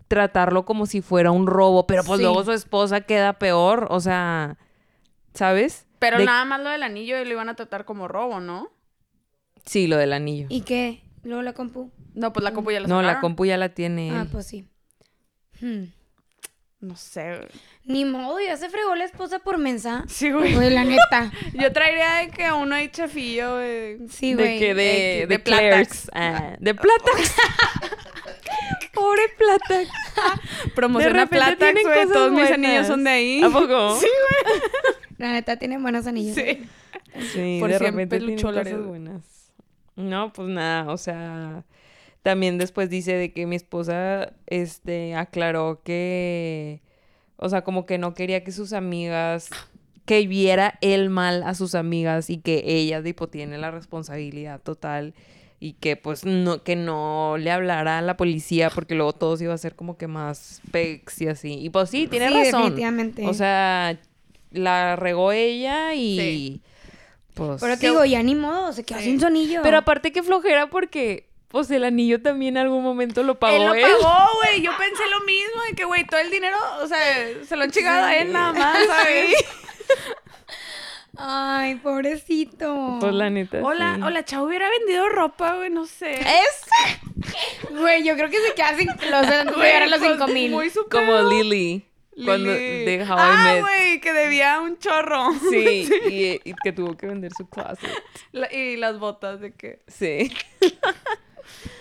[0.07, 2.23] tratarlo como si fuera un robo, pero pues Sí.
[2.23, 4.57] luego su esposa queda peor, o sea,
[5.35, 5.85] ¿sabes?
[5.99, 8.69] Pero De- nada más lo del anillo y lo iban a tratar como robo, ¿no?
[9.65, 10.47] Sí, lo del anillo.
[10.49, 11.03] ¿Y qué?
[11.23, 11.91] Luego la compu.
[12.13, 13.21] No, pues la compu ya la No, la sacaron.
[13.21, 14.27] compu ya la tiene Ah, él.
[14.31, 14.67] pues sí.
[15.61, 15.85] Hmm.
[16.79, 17.47] No sé, güey.
[17.83, 20.03] Ni modo, ya se fregó la esposa por mensa.
[20.07, 20.55] Sí, güey.
[20.55, 21.31] Güey, la neta.
[21.53, 24.07] Yo traería de que uno ahí chafillo, güey.
[24.09, 24.59] Sí, de güey.
[24.59, 26.09] que de, de- de, de Claire's.
[26.13, 27.35] Ah, de Platax.
[28.93, 29.89] Pobre Platax.
[30.75, 32.07] Promoción De a repente Platax, tienen güey.
[32.13, 32.51] Todos mis buenas.
[32.57, 33.41] anillos son de ahí.
[33.43, 33.99] ¿A poco?
[33.99, 34.07] Sí,
[35.17, 36.35] La neta tiene buenos anillos.
[36.35, 36.67] Sí.
[37.33, 39.21] Sí, Por de 100 repente cosas buenas.
[40.01, 41.63] No, pues nada, o sea,
[42.23, 46.81] también después dice de que mi esposa, este, aclaró que,
[47.37, 49.49] o sea, como que no quería que sus amigas,
[50.05, 55.13] que viera él mal a sus amigas y que ella, tipo, tiene la responsabilidad total
[55.59, 59.53] y que, pues, no, que no le hablara a la policía porque luego todos iba
[59.53, 61.53] a ser como que más pecs y así.
[61.59, 62.61] Y pues sí, tiene Sí, razón.
[62.63, 63.27] definitivamente.
[63.27, 63.99] O sea,
[64.51, 66.17] la regó ella y...
[66.19, 66.61] Sí.
[67.47, 69.05] Pues, Pero te digo, ya ni modo, se quedó Sí.
[69.05, 69.61] sin sonillo.
[69.63, 73.65] pero aparte que flojera porque Pues el anillo también en algún momento lo pagó él
[73.65, 73.81] lo él.
[73.81, 74.61] pagó, güey.
[74.61, 76.97] Yo pensé lo mismo, de que, güey, todo el dinero, o sea,
[77.45, 79.35] se lo han chingado a él nada más, ¿sabes?
[81.17, 82.97] Ay, pobrecito.
[82.99, 83.59] Pues la neta.
[83.61, 84.01] Hola, sí.
[84.01, 86.11] hola, chavo hubiera vendido ropa, güey, no sé.
[86.21, 88.95] Es Güey, yo creo que se queda sin los,
[89.55, 90.51] Güey, los pues, 5 mil.
[90.51, 91.21] Muy su como.
[91.29, 91.85] Lily.
[92.25, 95.31] Cuando de How I Ah, güey, que debía un chorro.
[95.49, 97.89] Sí, y, y que tuvo que vender su closet.
[98.31, 99.81] La- y las botas de que...
[99.87, 100.31] Sí.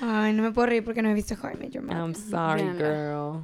[0.00, 1.98] Ay, no me puedo reír porque no he visto How I Met Your Mother.
[2.00, 3.42] I'm sorry, girl.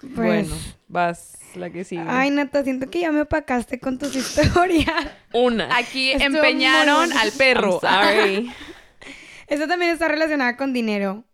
[0.00, 0.14] Pues,
[0.48, 0.54] Bueno,
[0.88, 2.04] vas la que sigue.
[2.06, 5.08] Ay, Nata, siento que ya me opacaste con tus historias.
[5.32, 5.76] Una.
[5.76, 7.80] Aquí Estuvo empeñaron al perro.
[7.82, 8.52] I'm sorry.
[9.46, 11.24] Esta también está relacionada con dinero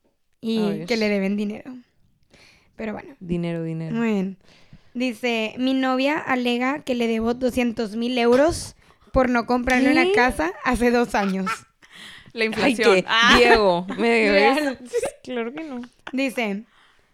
[0.40, 1.72] y que le deben dinero.
[2.76, 3.94] Pero bueno, dinero, dinero.
[3.94, 4.38] muy bien.
[4.94, 8.76] Dice, mi novia alega que le debo 200 mil euros
[9.12, 11.46] por no comprarle una casa hace dos años.
[12.33, 13.04] La Ay, inflación.
[13.07, 13.35] Ah.
[13.37, 14.78] Diego, ¿me debes?
[15.24, 15.80] Claro que no.
[16.12, 16.64] Dice,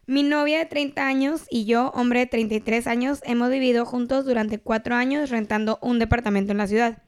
[0.06, 4.58] mi novia de 30 años y yo, hombre de 33 años, hemos vivido juntos durante
[4.58, 7.02] cuatro años rentando un departamento en la ciudad.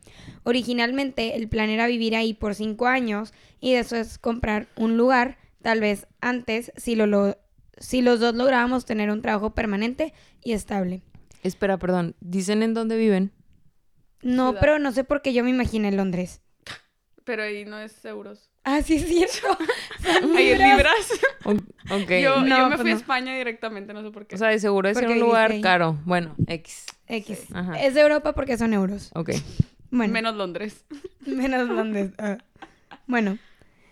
[0.44, 5.80] Originalmente el plan era vivir ahí por cinco años y después comprar un lugar, tal
[5.80, 7.36] vez antes, si, lo, lo-
[7.82, 11.02] si los dos lográbamos tener un trabajo permanente y estable.
[11.42, 12.14] Espera, perdón.
[12.20, 13.32] ¿Dicen en dónde viven?
[14.22, 14.60] No, Ciudad.
[14.60, 16.40] pero no sé por qué yo me imaginé Londres.
[17.24, 18.50] Pero ahí no es euros.
[18.64, 19.58] Ah, sí es cierto.
[20.36, 21.20] Ahí es libras.
[21.44, 22.10] ok.
[22.22, 23.00] Yo, No, yo me pues fui a no.
[23.00, 24.36] España directamente, no sé por qué.
[24.36, 25.98] o sea, de seguro es en un lugar caro.
[26.04, 26.86] Bueno, X.
[27.08, 27.46] X.
[27.52, 27.80] Ajá.
[27.80, 29.10] Es de Europa porque son euros.
[29.14, 29.30] Ok.
[29.90, 30.12] Bueno.
[30.12, 30.84] Menos Londres.
[31.26, 32.12] Menos Londres.
[32.18, 32.38] ah.
[33.08, 33.38] Bueno,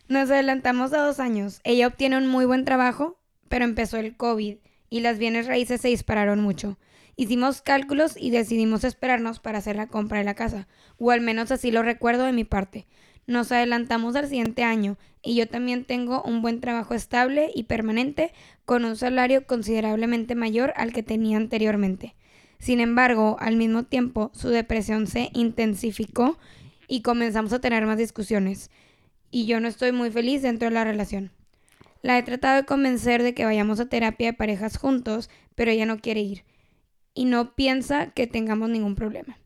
[0.09, 1.61] nos adelantamos a dos años.
[1.65, 3.20] Ella obtiene un muy buen trabajo,
[3.51, 4.59] pero empezó el COVID
[4.91, 6.79] y las bienes raíces se dispararon mucho.
[7.17, 11.51] Hicimos cálculos y decidimos esperarnos para hacer la compra de la casa, o al menos
[11.51, 12.87] así lo recuerdo de mi parte.
[13.27, 18.33] Nos adelantamos al siguiente año y yo también tengo un buen trabajo estable y permanente
[18.65, 22.15] con un salario considerablemente mayor al que tenía anteriormente.
[22.61, 26.39] Sin embargo, al mismo tiempo, su depresión se intensificó
[26.87, 28.71] y comenzamos a tener más discusiones.
[29.33, 31.33] Y yo no estoy muy feliz dentro de la relación.
[32.03, 35.87] La he tratado de convencer de que vayamos a terapia de parejas juntos, pero ella
[35.87, 36.45] no quiere ir.
[37.15, 39.39] Y no piensa que tengamos ningún problema.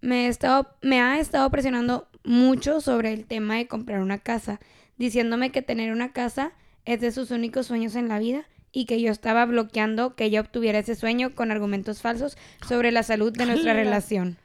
[0.00, 4.60] Me, he estado, me ha estado presionando mucho sobre el tema de comprar una casa,
[4.96, 6.52] diciéndome que tener una casa
[6.84, 10.40] es de sus únicos sueños en la vida y que yo estaba bloqueando que ella
[10.40, 14.38] obtuviera ese sueño con argumentos falsos sobre la salud de nuestra relación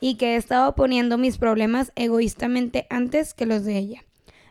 [0.00, 4.05] y que he estado poniendo mis problemas egoístamente antes que los de ella.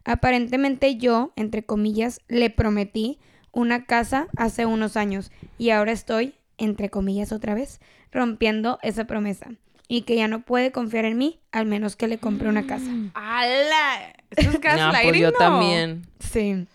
[0.06, 3.20] Aparentemente yo, entre comillas, le prometí
[3.52, 9.52] una casa hace unos años y ahora estoy, entre comillas otra vez, rompiendo esa promesa
[9.88, 12.90] y que ya no puede confiar en mí al menos que le compre una casa.
[13.14, 14.14] ¡Hala!
[14.32, 15.38] Eso es No, pues gaslighting, yo ¿no?
[15.38, 16.08] también.
[16.20, 16.66] Sí.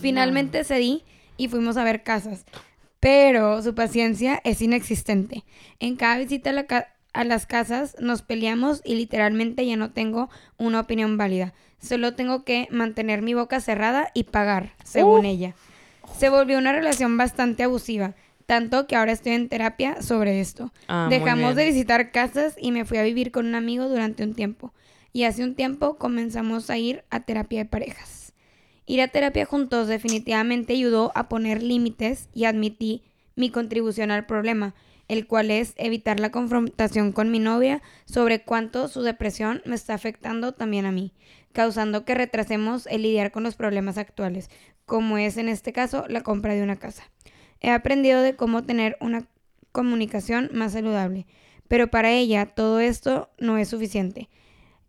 [0.00, 1.04] Finalmente cedí
[1.36, 2.44] y fuimos a ver casas,
[2.98, 5.44] pero su paciencia es inexistente.
[5.78, 9.90] En cada visita a, la ca- a las casas nos peleamos y literalmente ya no
[9.92, 11.52] tengo una opinión válida.
[11.80, 15.28] Solo tengo que mantener mi boca cerrada y pagar, según Uh.
[15.28, 15.54] ella.
[16.18, 18.14] Se volvió una relación bastante abusiva,
[18.46, 20.72] tanto que ahora estoy en terapia sobre esto.
[20.88, 24.34] Ah, Dejamos de visitar casas y me fui a vivir con un amigo durante un
[24.34, 24.74] tiempo.
[25.12, 28.32] Y hace un tiempo comenzamos a ir a terapia de parejas.
[28.86, 33.02] Ir a terapia juntos definitivamente ayudó a poner límites y admití
[33.36, 34.74] mi contribución al problema,
[35.10, 39.92] el cual es evitar la confrontación con mi novia sobre cuánto su depresión me está
[39.92, 41.12] afectando también a mí,
[41.50, 44.50] causando que retrasemos el lidiar con los problemas actuales,
[44.86, 47.10] como es en este caso la compra de una casa.
[47.58, 49.26] He aprendido de cómo tener una
[49.72, 51.26] comunicación más saludable,
[51.66, 54.28] pero para ella todo esto no es suficiente.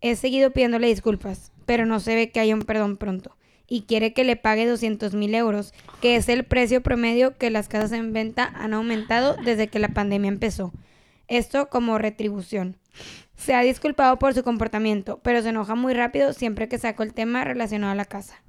[0.00, 3.36] He seguido pidiéndole disculpas, pero no se ve que haya un perdón pronto.
[3.74, 7.68] Y quiere que le pague 200 mil euros, que es el precio promedio que las
[7.68, 10.74] casas en venta han aumentado desde que la pandemia empezó.
[11.26, 12.76] Esto como retribución.
[13.34, 17.14] Se ha disculpado por su comportamiento, pero se enoja muy rápido siempre que saco el
[17.14, 18.42] tema relacionado a la casa.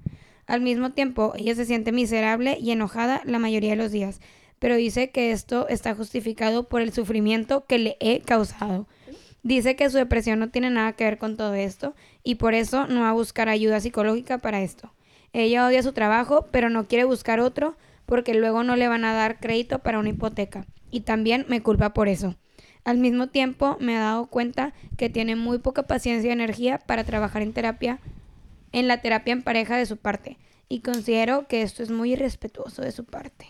[0.46, 4.20] Al mismo tiempo, ella se siente miserable y enojada la mayoría de los días,
[4.60, 8.90] pero dice que esto está justificado por el sufrimiento que le he causado.
[9.42, 12.88] Dice que su depresión no tiene nada que ver con todo esto y por eso
[12.88, 14.92] no va a buscar ayuda psicológica para esto.
[15.34, 19.14] Ella odia su trabajo, pero no quiere buscar otro porque luego no le van a
[19.14, 20.66] dar crédito para una hipoteca.
[20.92, 22.36] Y también me culpa por eso.
[22.86, 27.04] Al mismo tiempo me he dado cuenta que tiene muy poca paciencia y energía para
[27.04, 28.00] trabajar en terapia,
[28.72, 30.38] en la terapia en pareja de su parte.
[30.70, 33.48] Y considero que esto es muy irrespetuoso de su parte.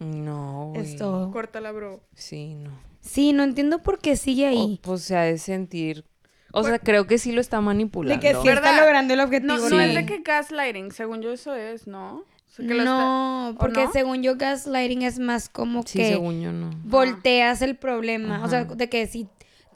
[0.00, 0.96] No, Es güey.
[0.96, 1.30] todo.
[1.30, 2.00] Córtala, bro.
[2.14, 2.70] Sí, no.
[3.00, 4.78] Sí, no entiendo por qué sigue ahí.
[4.80, 6.04] O, pues se ha de sentir
[6.52, 8.20] O sea, creo que sí lo está De manipulando.
[8.20, 8.70] que sí ¿Verdad?
[8.72, 9.54] está logrando el objetivo.
[9.56, 9.78] No, no Sí.
[9.84, 12.16] es de que gaslighting, según yo eso es, ¿no?
[12.18, 13.92] O sea, que lo está- No, ¿o porque no?
[13.92, 16.70] según yo gaslighting es más como Sí, que según yo no.
[16.84, 18.44] volteas el problema.
[18.44, 19.26] O sea, de que si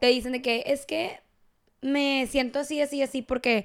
[0.01, 1.19] te dicen de que es que
[1.81, 3.65] me siento así, así, así porque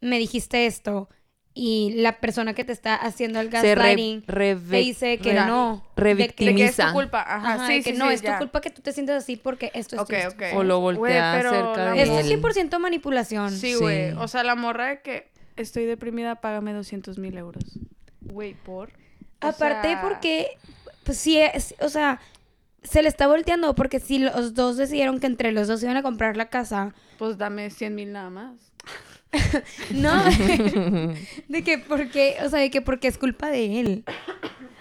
[0.00, 1.08] me dijiste esto
[1.54, 5.32] y la persona que te está haciendo el Se re- gaslighting reve- te dice que
[5.34, 5.84] re- no.
[5.96, 6.52] revictimiza.
[6.52, 7.20] De que es tu culpa.
[7.20, 8.32] Ajá, Ajá, sí, de que sí, no, sí, es ya.
[8.34, 10.42] tu culpa que tú te sientas así porque esto, esto, Ok, esto, ok.
[10.42, 10.58] esto.
[10.58, 12.40] O lo voltea cerca de Esto es él.
[12.42, 13.50] 100% manipulación.
[13.50, 13.78] Sí, Sí.
[13.78, 14.12] güey.
[14.12, 17.64] O sea, la morra de que estoy deprimida, págame 200 mil euros.
[18.22, 18.88] Güey, ¿por?
[19.42, 20.46] O Aparte sea, porque,
[21.04, 22.20] pues sí, es, o sea,
[22.82, 26.02] se le está volteando porque si los dos decidieron que entre los dos iban a
[26.02, 28.71] comprar la casa, Pues dame 100 mil nada más.
[29.92, 30.12] no,
[31.48, 34.04] de que porque, o sea, de que porque es culpa de él.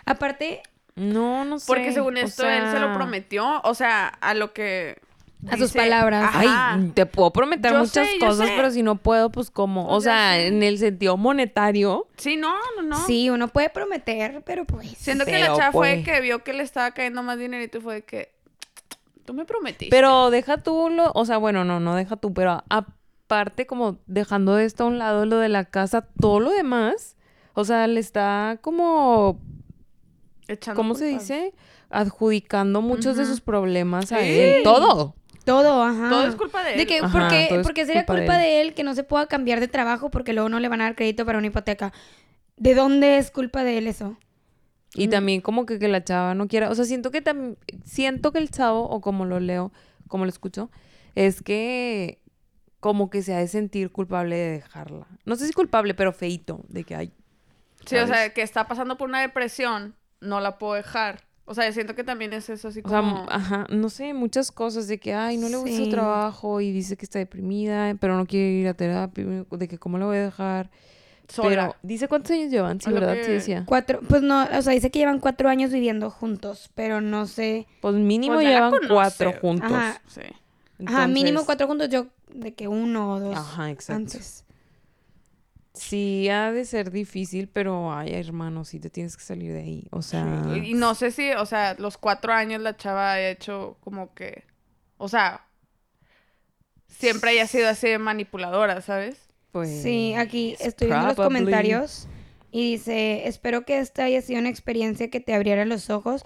[0.06, 0.62] Aparte,
[0.96, 1.66] No, no sé.
[1.68, 3.62] Porque según o esto él se lo prometió.
[3.64, 5.00] O sea, a lo que.
[5.48, 6.24] A sus dice- palabras.
[6.36, 6.74] Ajá.
[6.76, 10.00] Ay, te puedo prometer Yo muchas sé, cosas, pero si no puedo, pues como, o
[10.00, 10.48] sea, sé.
[10.48, 13.06] en el sentido monetario, Sí, no, no, no.
[13.08, 14.88] sí, uno puede prometer, pero pues...
[15.00, 16.06] Siento que la chava fue pues.
[16.06, 18.32] que vio que le estaba cayendo más dinerito y fue de que.
[19.26, 19.88] Tú me prometiste.
[19.90, 22.64] pero deja tú lo, o sea, bueno, no, no deja tú, pero
[23.32, 27.15] aparte como dejando esto a un lado lo de la casa, todo lo demás,
[27.54, 29.39] o sea, le está como,
[30.50, 31.54] Echando ¿cómo se dice?
[31.89, 34.28] Adjudicando muchos de sus problemas a Sí.
[34.30, 35.15] él, todo.
[35.46, 36.10] Todo, ajá.
[36.10, 36.78] Todo es culpa de él.
[36.80, 39.26] De que, Ajá, porque, porque sería culpa culpa, de de, él que no se pueda
[39.28, 41.94] cambiar de trabajo porque luego no le van a dar crédito para una hipoteca.
[42.58, 44.17] ¿De dónde es culpa de él eso?
[44.94, 48.32] Y también como que, que la chava no quiera, o sea, siento que también, siento
[48.34, 49.72] que el chavo, o como lo leo,
[50.08, 50.70] como lo escucho,
[51.15, 52.20] es que
[52.82, 55.08] como que se ha de sentir culpable de dejarla.
[55.24, 57.13] No sé si culpable, pero feito, de que hay.
[57.86, 61.22] Sí, o sea, que está pasando por una depresión, no la puedo dejar.
[61.46, 63.26] O sea, siento que también es eso así O sea, como.
[63.30, 65.89] ajá, no sé, muchas cosas de que, ay, no le gusta su Sí.
[65.89, 69.98] trabajo y dice que está deprimida, pero no quiere ir a terapia, de que cómo
[69.98, 70.70] la voy a dejar.
[71.28, 71.50] sola.
[71.50, 73.13] Pero, dice cuántos años llevan, sí, ¿verdad?
[73.15, 73.63] que- Sí decía.
[73.65, 77.67] Cuatro, pues no, o sea, dice que llevan cuatro años viviendo juntos, pero no sé.
[77.80, 79.72] Pues mínimo Pues llevan cuatro juntos.
[79.72, 80.02] Ajá.
[80.08, 80.22] Sí.
[80.86, 83.98] Ajá, mínimo cuatro juntos, yo de que uno o dos Ajá, exacto.
[83.98, 84.46] antes.
[85.74, 89.88] Sí, ha de ser difícil, pero ay, hermano, sí te tienes que salir de ahí.
[89.91, 93.78] O sea, Y no sé si, o sea, los cuatro años la chava ha hecho
[93.82, 94.44] como que.
[94.98, 95.46] O sea.
[96.88, 99.32] Siempre haya sido así de manipuladora, ¿sabes?
[99.52, 99.82] pues.
[99.82, 102.08] Sí, aquí estoy viendo los comentarios
[102.52, 106.24] y dice, espero que esta haya sido una experiencia que te abriera los ojos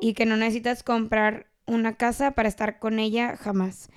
[0.00, 3.90] y que no necesitas comprar una casa para estar con ella jamás.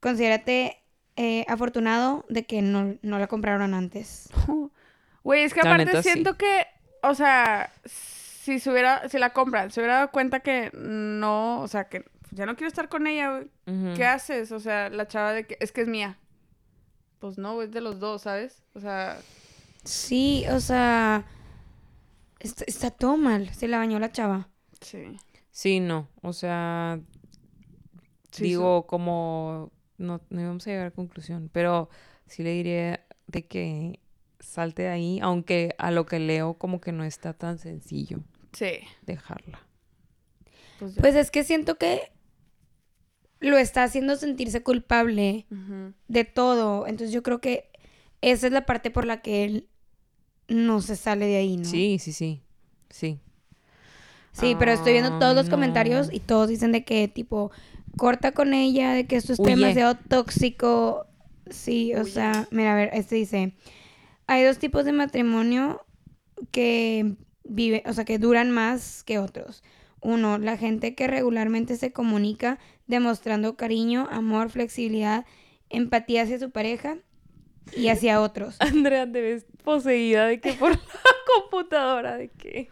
[0.00, 0.82] Considérate
[1.16, 4.28] eh, afortunado de que no, no la compraron antes.
[5.22, 6.08] Güey, es que aparte neta, sí.
[6.12, 6.66] siento que,
[7.02, 11.68] o sea, si se hubiera, si la compran, se hubiera dado cuenta que no, o
[11.68, 13.94] sea, que ya no quiero estar con ella, güey.
[13.96, 14.50] ¿Qué haces?
[14.50, 16.16] O sea, la chava de que es que es mía.
[17.18, 18.62] Pues no, güey, es de los dos, ¿sabes?
[18.72, 19.18] O sea,
[19.84, 21.24] Sí, o sea,
[22.38, 23.52] está, está todo mal.
[23.54, 24.48] Se la bañó la chava.
[24.80, 25.18] sí.
[25.52, 26.08] Sí, no.
[26.22, 27.00] O sea,
[28.30, 29.70] Sí, digo, como.
[30.00, 31.88] No, no íbamos a llegar a conclusión, pero
[32.26, 34.00] sí le diría de que
[34.40, 38.20] salte de ahí, aunque a lo que leo, como que no está tan sencillo
[38.52, 38.80] Sí.
[39.02, 39.60] dejarla.
[40.78, 40.94] Pues.
[40.98, 42.10] Pues es que siento que
[43.40, 45.46] lo está haciendo sentirse culpable
[46.08, 46.86] de todo.
[46.86, 47.70] Entonces yo creo que
[48.22, 49.68] esa es la parte por la que él
[50.48, 51.64] no se sale de ahí, ¿no?
[51.64, 52.42] Sí, sí, sí.
[52.88, 53.20] Sí.
[54.32, 55.50] Sí, pero estoy viendo Ah, todos los no.
[55.50, 57.50] comentarios y todos dicen de que tipo
[57.96, 59.56] corta con ella, de que esto es Huye.
[59.56, 61.06] demasiado tóxico.
[61.50, 63.54] Sí, o sea, mira, a ver, este dice,
[64.26, 65.84] hay dos tipos de matrimonio
[66.52, 69.62] que vive, o sea, que duran más que otros.
[70.00, 75.26] Uno, la gente que regularmente se comunica demostrando cariño, amor, flexibilidad,
[75.68, 76.98] empatía hacia su pareja
[77.76, 78.56] y hacia otros.
[78.60, 80.78] Andrea, te ves poseída de que por la
[81.40, 82.68] computadora, de que.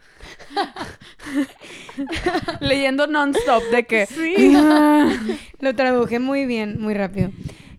[2.59, 4.05] Leyendo non-stop de que.
[4.05, 4.53] Sí.
[5.59, 7.31] Lo traduje muy bien, muy rápido.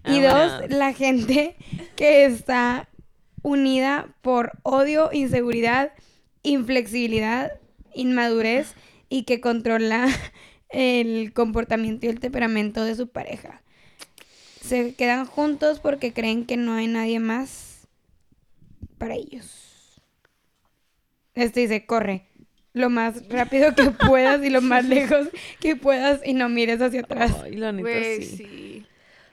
[0.06, 1.56] Y dos, la gente
[1.96, 2.88] que está
[3.42, 5.92] unida por odio, inseguridad,
[6.42, 7.52] inflexibilidad,
[7.94, 8.74] inmadurez
[9.08, 10.08] y que controla
[10.70, 13.62] el comportamiento y el temperamento de su pareja.
[14.60, 17.88] Se quedan juntos porque creen que no hay nadie más
[18.98, 20.00] para ellos.
[21.34, 22.26] Este dice, corre
[22.72, 27.00] lo más rápido que puedas y lo más lejos que puedas y no mires hacia
[27.00, 27.34] atrás.
[27.42, 28.36] Ay, la neta, Güey, sí.
[28.36, 28.86] sí.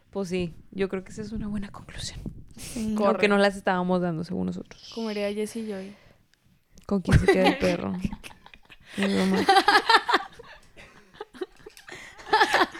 [0.09, 2.19] Pues sí, yo creo que esa es una buena conclusión.
[2.55, 2.95] Sí.
[2.95, 3.27] Corre.
[3.27, 4.91] No las estábamos dando según nosotros.
[4.95, 5.93] Como diría Jessie Joy.
[6.87, 7.93] ¿Con quién se queda el perro?
[8.97, 9.45] Es broma.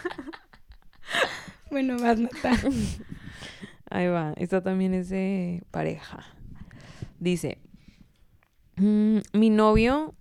[1.71, 2.51] Bueno, vas, Nata.
[3.89, 4.33] Ahí va.
[4.37, 6.25] Esta también es de pareja.
[7.19, 7.57] Dice,
[8.75, 10.13] "Mm, mi novio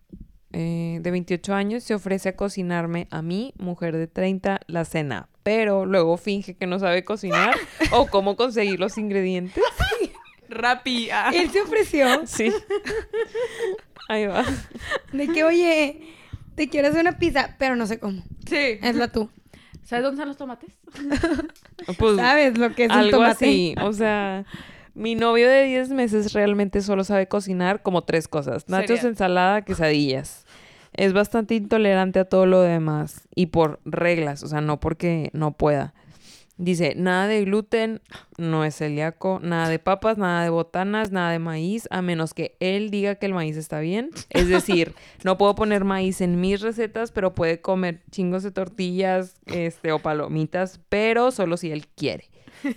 [0.52, 5.28] eh, de 28 años se ofrece a cocinarme a mí, mujer de 30, la cena,
[5.42, 7.54] pero luego finge que no sabe cocinar
[7.92, 9.62] o cómo conseguir los ingredientes.
[10.48, 11.10] Rappi.
[11.10, 11.30] ah.
[11.34, 12.50] Él se ofreció Sí.
[14.08, 14.44] Ahí va.
[15.12, 16.00] de que, oye,
[16.54, 18.22] te quiero hacer una pizza, pero no sé cómo.
[18.48, 18.78] Sí.
[18.80, 19.28] Hazla tú.
[19.86, 20.70] ¿Sabes dónde están los tomates?
[21.98, 23.44] Pues, ¿Sabes lo que es un algo tomate?
[23.46, 23.74] así.
[23.80, 24.44] O sea,
[24.94, 28.68] mi novio de 10 meses realmente solo sabe cocinar como tres cosas.
[28.68, 30.44] Nachos, ensalada, quesadillas.
[30.94, 35.52] Es bastante intolerante a todo lo demás y por reglas, o sea, no porque no
[35.52, 35.94] pueda.
[36.58, 38.00] Dice, nada de gluten,
[38.38, 42.56] no es celíaco, nada de papas, nada de botanas, nada de maíz, a menos que
[42.60, 44.08] él diga que el maíz está bien.
[44.30, 44.94] Es decir,
[45.24, 49.98] no puedo poner maíz en mis recetas, pero puede comer chingos de tortillas este, o
[49.98, 52.30] palomitas, pero solo si él quiere.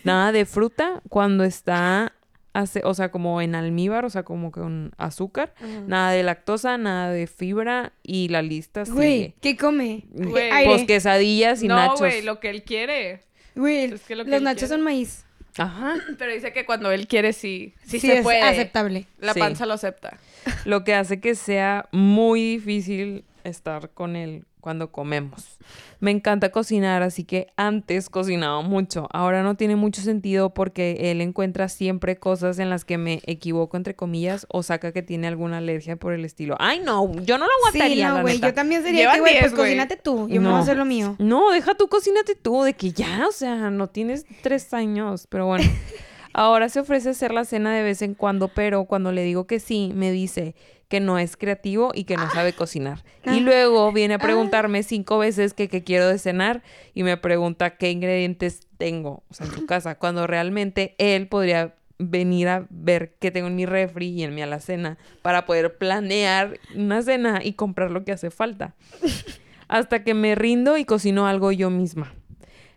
[0.04, 2.12] Nada de fruta cuando está,
[2.52, 5.54] hace, o sea, como en almíbar, o sea, como con azúcar.
[5.88, 9.36] Nada de lactosa, nada de fibra y la lista Güey, sigue.
[9.40, 10.04] ¿qué come?
[10.12, 10.66] Güey.
[10.66, 12.00] Pues quesadillas y no, nachos.
[12.00, 13.22] güey, lo que él quiere.
[13.56, 14.76] Güey, Es que lo que los nachos quiere.
[14.76, 15.26] son maíz.
[15.58, 15.96] Ajá.
[16.18, 17.74] Pero dice que cuando él quiere, sí.
[17.84, 18.42] Sí, Sí, se es puede.
[18.42, 19.06] aceptable.
[19.20, 19.40] La Sí.
[19.40, 20.18] panza lo acepta.
[20.66, 25.58] Lo que hace que sea muy difícil estar con él cuando comemos.
[26.00, 29.08] Me encanta cocinar, así que antes cocinaba mucho.
[29.12, 33.78] Ahora no tiene mucho sentido porque él encuentra siempre cosas en las que me equivoco,
[33.78, 36.56] entre comillas, o saca que tiene alguna alergia por el estilo.
[36.60, 39.44] Ay, no, yo no lo aguantaría, Sí, no, güey, yo también sería que, güey, 10,
[39.46, 40.28] pues cocínate tú.
[40.30, 40.52] Yo me No.
[40.52, 41.16] voy a hacer lo mío.
[41.20, 45.46] No, deja tú, cocínate tú, de que ya, o sea, no tienes tres años, pero
[45.48, 45.64] bueno.
[46.34, 49.60] Ahora se ofrece hacer la cena de vez en cuando, pero cuando le digo que
[49.60, 50.56] sí, me dice
[50.88, 53.04] que no es creativo y que no sabe cocinar.
[53.26, 53.40] Y Ah.
[53.42, 56.64] luego viene a preguntarme cinco veces que qué quiero de cenar
[56.96, 61.76] y me pregunta qué ingredientes tengo, o sea, en su casa, cuando realmente él podría
[62.00, 66.58] venir a ver qué tengo en mi refri y en mi alacena para poder planear
[66.76, 68.74] una cena y comprar lo que hace falta.
[69.68, 72.14] Hasta que me rindo y cocino algo yo misma.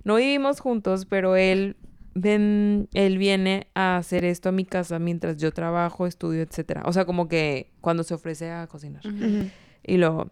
[0.04, 1.76] No vivimos juntos, pero él,
[2.14, 6.82] ven, él viene a hacer esto a mi casa mientras yo trabajo, estudio, etcétera.
[6.86, 9.02] O sea, como que cuando se ofrece a cocinar.
[9.84, 10.30] Y luego,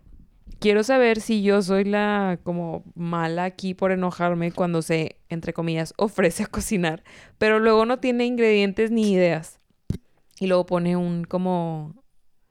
[0.58, 5.94] quiero saber si yo soy la como mala aquí por enojarme cuando se, entre comillas,
[5.96, 7.02] ofrece a cocinar,
[7.38, 9.58] pero luego no tiene ingredientes ni ideas.
[10.38, 12.02] Y luego pone un como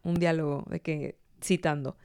[0.04, 1.98] un diálogo de que citando.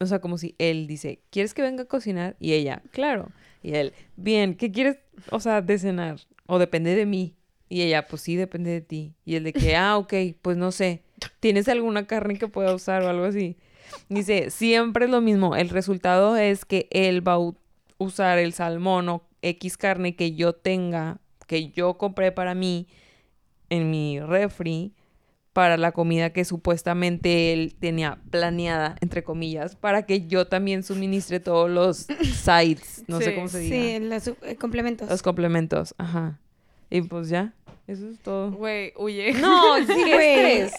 [0.00, 2.36] O sea, como si él dice, ¿quieres que venga a cocinar?
[2.40, 3.30] Y ella, claro.
[3.62, 4.98] Y él, bien, ¿qué quieres,
[5.30, 6.20] o sea, de cenar?
[6.46, 7.34] O depende de mí.
[7.68, 9.14] Y ella, pues sí, depende de ti.
[9.24, 11.02] Y el de que, ah, ok, pues no sé.
[11.40, 13.56] ¿Tienes alguna carne que pueda usar o algo así?
[14.08, 15.56] Dice, siempre es lo mismo.
[15.56, 17.52] El resultado es que él va a
[17.98, 22.88] usar el salmón o X carne que yo tenga, que yo compré para mí
[23.70, 24.94] en mi refri,
[25.54, 31.40] para la comida que supuestamente él tenía planeada, entre comillas, para que yo también suministre
[31.40, 31.96] todos los
[32.42, 33.76] sides, no sé cómo se diga.
[33.76, 35.08] Sí, los eh, complementos.
[35.08, 36.40] Los complementos, ajá.
[36.90, 37.54] Y pues ya,
[37.86, 38.50] eso es todo.
[38.50, 39.32] Güey, huye.
[39.34, 40.62] No, Sí, güey.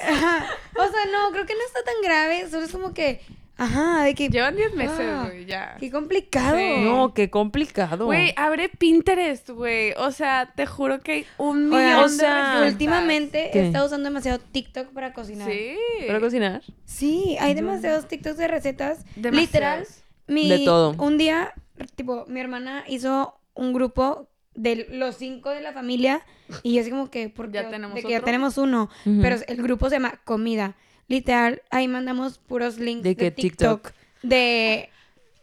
[0.78, 2.50] O sea, no, creo que no está tan grave.
[2.50, 3.22] Solo es como que,
[3.58, 5.76] ajá, de que, Llevan 10 meses, Ah, güey, ya.
[5.80, 6.58] qué complicado.
[6.58, 6.82] Sí.
[6.84, 8.06] No, qué complicado.
[8.06, 9.94] Güey, abre Pinterest, güey.
[9.98, 12.64] O sea, te juro que hay un Oigan, millón o de sea.
[12.68, 13.60] Últimamente ¿Qué?
[13.60, 15.50] he estado usando demasiado TikTok para cocinar.
[15.50, 15.76] Sí.
[16.08, 16.62] ¿Para cocinar?
[16.86, 19.06] Sí, hay demasiados TikToks de recetas.
[19.16, 19.40] Demasiados.
[19.42, 19.88] Literal,
[20.28, 20.96] mi, De todo.
[20.98, 21.54] Un día,
[21.96, 26.22] tipo, mi hermana hizo un grupo de los cinco de la familia
[26.64, 28.90] y yo así como que, porque Ya tenemos de que ya tenemos uno,
[29.22, 30.76] pero el grupo se llama Comida.
[31.08, 33.92] Literal, ahí mandamos puros links ¿De TikTok, TikTok?
[34.24, 34.90] de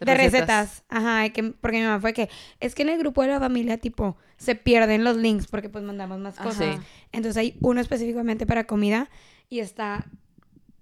[0.00, 0.32] de Recetas.
[0.40, 0.82] recetas.
[0.88, 3.78] Ajá, que, porque mi mamá fue que es que en el grupo de la familia
[3.78, 6.80] tipo se pierden los links porque pues mandamos más cosas.
[7.12, 9.08] Entonces hay uno específicamente para comida
[9.48, 10.04] y está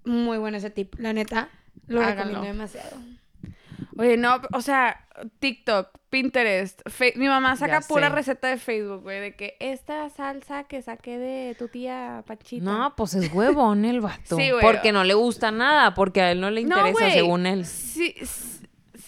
[0.05, 0.95] muy bueno ese tip.
[0.97, 1.49] La neta,
[1.85, 2.23] lo Háganlo.
[2.23, 2.97] recomiendo demasiado.
[3.97, 5.05] Oye, no, o sea,
[5.39, 10.65] TikTok, Pinterest, Fe- mi mamá saca pura receta de Facebook, güey, de que esta salsa
[10.65, 12.63] que saqué de tu tía Pachita.
[12.63, 14.35] No, pues es huevón el vato.
[14.37, 14.61] Sí, güey.
[14.61, 17.65] Porque no le gusta nada, porque a él no le interesa, según él.
[17.65, 18.60] Si, si,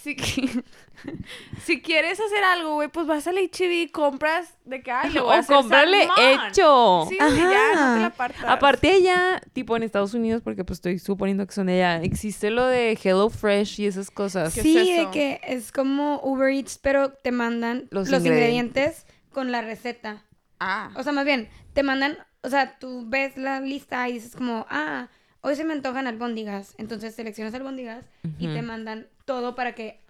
[0.03, 0.15] si-
[1.65, 5.19] si quieres hacer algo, güey, pues vas al HB y compras de que, ay, le
[5.21, 6.47] voy a O hacer cómprale salmón.
[6.49, 7.05] hecho.
[7.09, 8.33] Sí, ya, no te Ajá.
[8.43, 8.51] la.
[8.53, 12.49] Aparte allá, tipo en Estados Unidos, porque pues estoy suponiendo que son de allá, existe
[12.51, 14.53] lo de Hello Fresh y esas cosas.
[14.53, 15.05] ¿Qué es Sí, eso?
[15.07, 18.25] de que es como Uber Eats, pero te mandan Los los, ingredientes.
[19.05, 20.23] ingredientes con la receta.
[20.59, 20.91] Ah.
[20.95, 24.65] O sea, más bien, te mandan, o sea, tú ves la lista y dices como,
[24.69, 25.09] ah,
[25.41, 26.73] hoy se me antojan albóndigas.
[26.77, 28.05] Entonces seleccionas albóndigas
[28.37, 30.01] y te mandan todo para que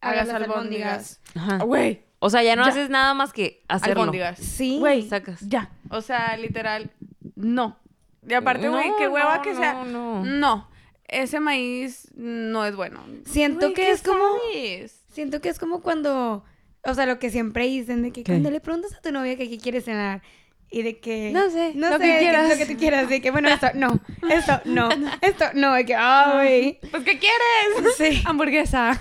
[0.00, 0.50] Hagas albóndigas.
[0.56, 1.20] albóndigas.
[1.34, 1.64] Ajá.
[1.64, 2.04] Güey.
[2.18, 2.68] O sea, ya no Ya.
[2.70, 4.02] haces nada más que hacerlo.
[4.02, 4.38] Albóndigas.
[4.38, 4.78] Sí.
[4.78, 5.40] Güey, Sacas.
[5.48, 5.70] ya.
[5.90, 6.90] O sea, literal,
[7.34, 7.78] no.
[8.26, 9.84] Y aparte, güey, No, qué hueva no, que sea.
[9.84, 10.24] no.
[10.24, 10.68] No.
[11.08, 13.00] Ese maíz no es bueno.
[13.26, 15.04] Siento Güey, que ¿qué es como- sabes?
[15.12, 16.44] Siento que es como cuando,
[16.84, 18.32] o sea, lo que siempre dicen de que ¿Qué?
[18.32, 20.22] cuando le preguntas a tu novia que qué quieres cenar
[20.70, 22.48] y de que No sé, no lo sé, que de quieras.
[22.50, 24.00] lo que tú quieras, de que bueno, esto no,
[24.30, 24.88] esto no,
[25.22, 27.96] esto no, de que ay, Pues, ¿qué quieres?
[27.96, 28.98] sí, Hamburguesa.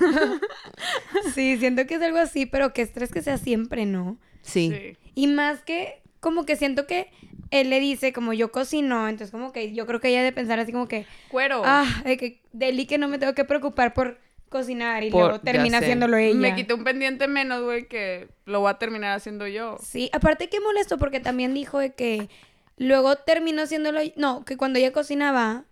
[1.34, 4.18] sí, siento que es algo así, pero que estrés que sea siempre, ¿no?
[4.42, 4.96] Sí.
[5.16, 7.08] Y más que como que siento que
[7.52, 10.60] él le dice como yo cocino, entonces como que yo creo que ella debe pensar
[10.60, 11.62] así como que Cuero.
[11.66, 14.20] ah, de que Deli que no me tengo que preocupar por
[14.56, 16.40] cocinar y Por- luego termina haciéndolo ella.
[16.40, 19.78] Me quité un pendiente menos, güey, que lo voy a terminar haciendo yo.
[19.82, 22.30] Sí, aparte que molesto porque también dijo de que
[22.78, 25.66] luego terminó haciéndolo, no, que cuando ella cocinaba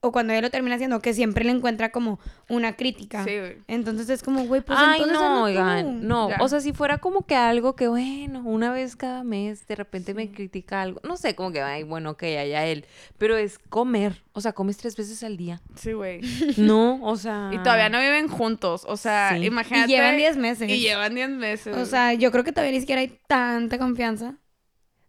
[0.00, 3.24] O cuando ella lo termina haciendo, que siempre le encuentra como una crítica.
[3.24, 3.56] Sí, güey.
[3.66, 6.36] Entonces es como, güey, pues Ay, entonces no, oigan, no, Ya.
[6.40, 10.14] o sea, si fuera como que algo que, bueno, una vez cada mes de repente
[10.14, 12.84] me critica algo, no sé, como que, ay, bueno, ok, allá él,
[13.18, 16.20] pero es comer, o sea, comes tres veces al día, Sí, güey.
[16.56, 17.50] no, o sea...
[17.52, 18.84] Y todavía no viven juntos.
[18.88, 19.44] O sea, Sí.
[19.44, 19.90] imagínate.
[19.92, 20.70] Y llevan 10 meses.
[20.70, 21.76] Y llevan 10 meses.
[21.76, 24.36] O sea, yo creo que todavía ni siquiera hay tanta confianza.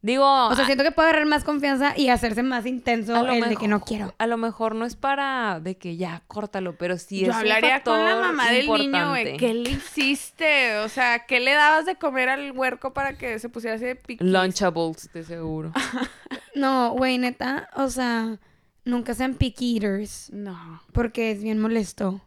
[0.01, 3.23] Digo, O sea, a- siento que puede agarrar más confianza y hacerse más intenso a
[3.23, 4.15] lo el de que no mejor- quiero.
[4.17, 7.77] A lo mejor no es para de que ya, córtalo, pero sí yo es hablaría
[7.77, 9.35] un con la mamá del niño, güey.
[9.35, 10.77] ¿Qué le hiciste?
[10.79, 13.95] O sea, ¿qué le dabas de comer al huerco para que se pusiera así de
[13.97, 14.25] piquis?
[14.25, 15.71] Lunchables, de seguro.
[16.55, 18.37] No, güey, neta, o sea,
[18.83, 20.81] nunca sean picky eaters No.
[20.93, 22.21] porque es bien molesto.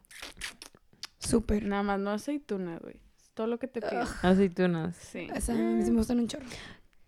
[1.19, 1.63] Súper.
[1.65, 2.95] Nada más no aceituna, güey.
[3.33, 4.03] Todo lo que te pido.
[4.21, 4.95] Aceitunas.
[4.95, 5.27] Sí.
[5.35, 6.45] O sea, a mí sí me gustan un chorro.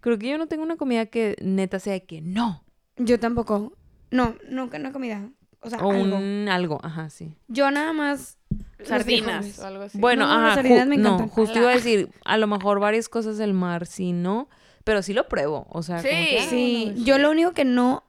[0.05, 2.63] Creo que yo no tengo una comida que neta sea de que no.
[2.97, 3.73] Yo tampoco.
[4.11, 5.29] No, nunca una comida.
[5.61, 6.17] O sea, O algo.
[6.17, 7.35] un algo, ajá, sí.
[7.47, 8.37] Yo nada más.
[8.83, 9.59] Sardinas frijoles.
[9.59, 9.97] o algo así.
[9.97, 11.29] Bueno, No, las ajá, sardinas ju- me no, encantan.
[11.29, 14.47] justo iba a decir, a lo mejor varias cosas del mar, sí, no,
[14.83, 16.15] pero sí lo pruebo, o sea, como Sí.
[16.29, 18.03] que, ah, Sí, bueno, yo lo único que no.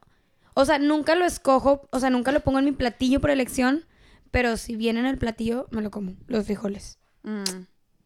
[0.52, 1.88] O sea, nunca lo escojo.
[1.92, 3.86] O sea, nunca lo pongo en mi platillo por elección.
[4.30, 6.12] Pero si viene en el platillo, me lo como.
[6.26, 6.98] Los frijoles.
[7.22, 7.42] Mm.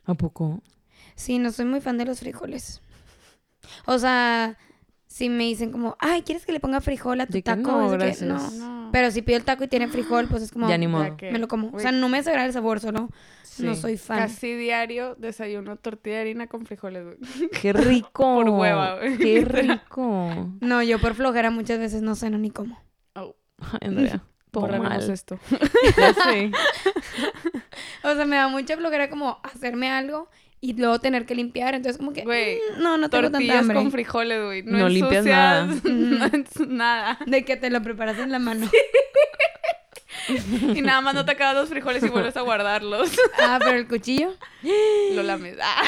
[0.07, 0.63] ¿A poco?
[1.17, 2.83] Sí, no soy muy fan de los frijoles.
[3.87, 4.57] O sea,
[5.07, 7.61] si me dicen como, ay, ¿quieres que le ponga frijol a tu taco?
[7.61, 8.51] no, que, no.
[8.53, 8.91] No.
[8.93, 11.17] Pero si pido el taco y tiene frijol, pues es como, Ya ni modo.
[11.21, 11.71] me lo como.
[11.73, 13.09] O sea, no me desagrada el sabor, solo
[13.59, 14.19] no soy fan.
[14.19, 17.49] Casi diario desayuno tortilla de harina con frijoles, güey.
[17.51, 18.11] ¡Qué rico!
[18.35, 19.19] Por hueva, güey.
[19.19, 20.31] ¡Qué rico!
[20.61, 22.81] No, yo por flojera muchas veces no ceno ni como.
[23.15, 23.37] Oh,
[23.81, 25.39] Andrea, borraremos esto.
[25.97, 26.51] Ya sé.
[28.03, 30.29] O sea, me da mucha flojera como hacerme algo
[30.61, 31.75] y luego tener que limpiar.
[31.75, 33.77] Entonces, como que, Güey, mm, no, no tengo tanta hambre.
[33.77, 34.63] con frijoles, güey.
[34.63, 35.63] No, No limpias nada.
[35.63, 37.19] ensucias no nada.
[37.27, 38.69] De que te lo preparas en la mano.
[40.29, 43.11] Y nada más no te acabas los frijoles y vuelves a guardarlos.
[43.39, 44.35] Ah, pero el cuchillo.
[45.15, 45.57] Lo lames.
[45.61, 45.83] Ah,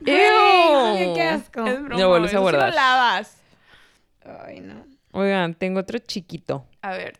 [0.00, 1.64] Güey, ¡Qué asco!
[1.66, 2.70] es broma, Lo vuelves a sí guardar.
[2.70, 3.36] lo lavas.
[4.44, 4.84] Ay, no.
[5.12, 6.66] Oigan, tengo otro chiquito.
[6.82, 7.18] A ver.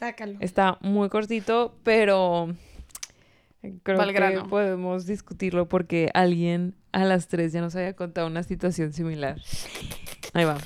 [0.00, 0.38] Sácalo.
[0.40, 2.48] Está muy cortito, pero
[3.82, 8.26] creo Va al que podemos discutirlo porque alguien a las tres ya nos había contado
[8.26, 9.40] una situación similar.
[10.32, 10.58] Ahí va.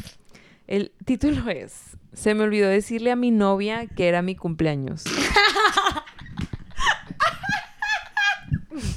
[0.67, 5.05] El título es Se me olvidó decirle a mi novia que era mi cumpleaños.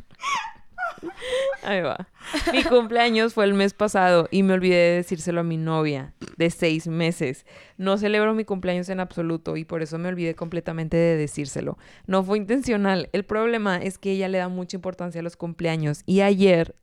[1.62, 2.08] Ahí va.
[2.52, 6.50] Mi cumpleaños fue el mes pasado y me olvidé de decírselo a mi novia de
[6.50, 7.44] seis meses.
[7.76, 11.78] No celebro mi cumpleaños en absoluto y por eso me olvidé completamente de decírselo.
[12.06, 13.08] No fue intencional.
[13.12, 16.74] El problema es que ella le da mucha importancia a los cumpleaños y ayer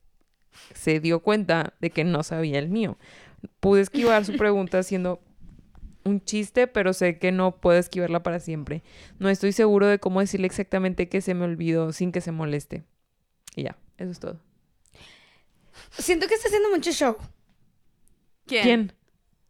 [0.74, 2.98] se dio cuenta de que no sabía el mío.
[3.60, 5.22] Pude esquivar su pregunta haciendo
[6.04, 8.84] un chiste, pero sé que no puedo esquivarla para siempre.
[9.20, 12.84] No estoy seguro de cómo decirle exactamente que se me olvidó sin que se moleste.
[13.56, 14.47] Y ya, eso es todo.
[15.92, 17.18] Siento que está haciendo mucho show.
[18.46, 18.64] ¿Quién?
[18.64, 18.94] ¿Quién?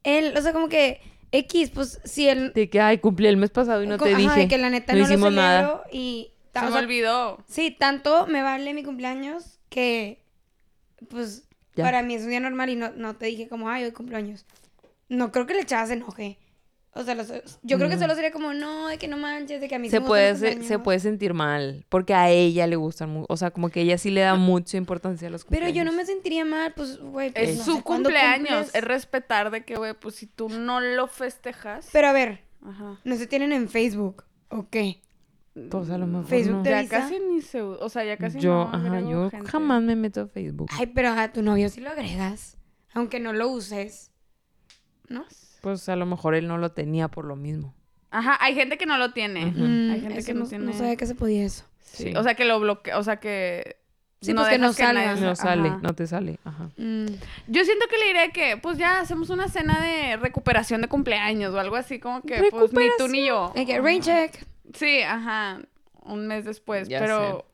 [0.04, 2.52] Él, o sea, como que X, pues si él.
[2.54, 4.40] De que, ay, cumplí el mes pasado y no te ajá, dije.
[4.42, 5.84] de que la neta no no, lo hicimos nada.
[5.92, 6.32] y.
[6.54, 7.44] Se o me sea, olvidó.
[7.48, 10.24] Sí, tanto me vale mi cumpleaños que.
[11.10, 11.84] Pues Ya.
[11.84, 14.46] para mí es un día normal y no, no te dije como, ay, hoy cumpleaños.
[15.10, 16.40] No creo que le echabas enoje.
[16.94, 17.28] O sea, los-
[17.62, 18.02] yo creo que No.
[18.02, 20.34] solo sería como, no, de que no manches, de que a mí Se me puede,
[20.34, 20.82] se, se cumpleaños".
[20.84, 24.10] puede sentir mal, porque a ella le gustan mucho, o sea, como que ella sí
[24.10, 25.78] le da mucha importancia a los Pero cumpleaños.
[25.78, 27.32] yo no me sentiría mal, pues, güey.
[27.32, 28.50] pues, Es no su sé cumpleaños.
[28.50, 28.76] cumples.
[28.76, 31.88] Es respetar de que, güey, pues si tú no lo festejas.
[31.94, 33.00] Pero a ver, Ajá.
[33.04, 34.24] ¿no se tienen en Facebook?
[34.50, 35.02] ¿O qué?
[35.70, 36.64] Pues a lo mejor Facebook no.
[36.64, 37.00] te- Ya avisa?
[37.00, 37.62] casi ni se.
[37.62, 38.76] O sea, ya casi yo, no.
[38.76, 39.48] ajá, yo gente.
[39.50, 40.70] jamás me meto a Facebook.
[40.72, 42.58] Ay, pero a tu novio sí lo agregas.
[42.94, 44.12] Aunque no lo uses.
[45.10, 45.26] ¿No?
[45.68, 47.74] Pues a lo mejor él no lo tenía por lo mismo.
[48.10, 49.48] Ajá, hay gente que no lo tiene.
[49.48, 51.66] Mm, Hay gente eso que no no tiene- sabía que se podía eso.
[51.82, 52.14] Sí.
[52.16, 52.98] O sea, que lo bloquea.
[52.98, 53.76] O sea, que.
[54.22, 54.94] Sí, pues que no salga.
[55.14, 55.80] nadie- No sale, Ajá.
[55.84, 56.40] no te sale.
[56.46, 56.70] Ajá.
[56.78, 57.06] Mm.
[57.48, 61.54] Yo siento que le diré que, pues ya hacemos una cena de recuperación de cumpleaños
[61.54, 63.52] o algo así, como que, pues ni tú ni yo.
[63.54, 64.34] Hay que rain check.
[64.74, 65.60] Sí, ajá,
[66.02, 67.46] un mes después, Ya pero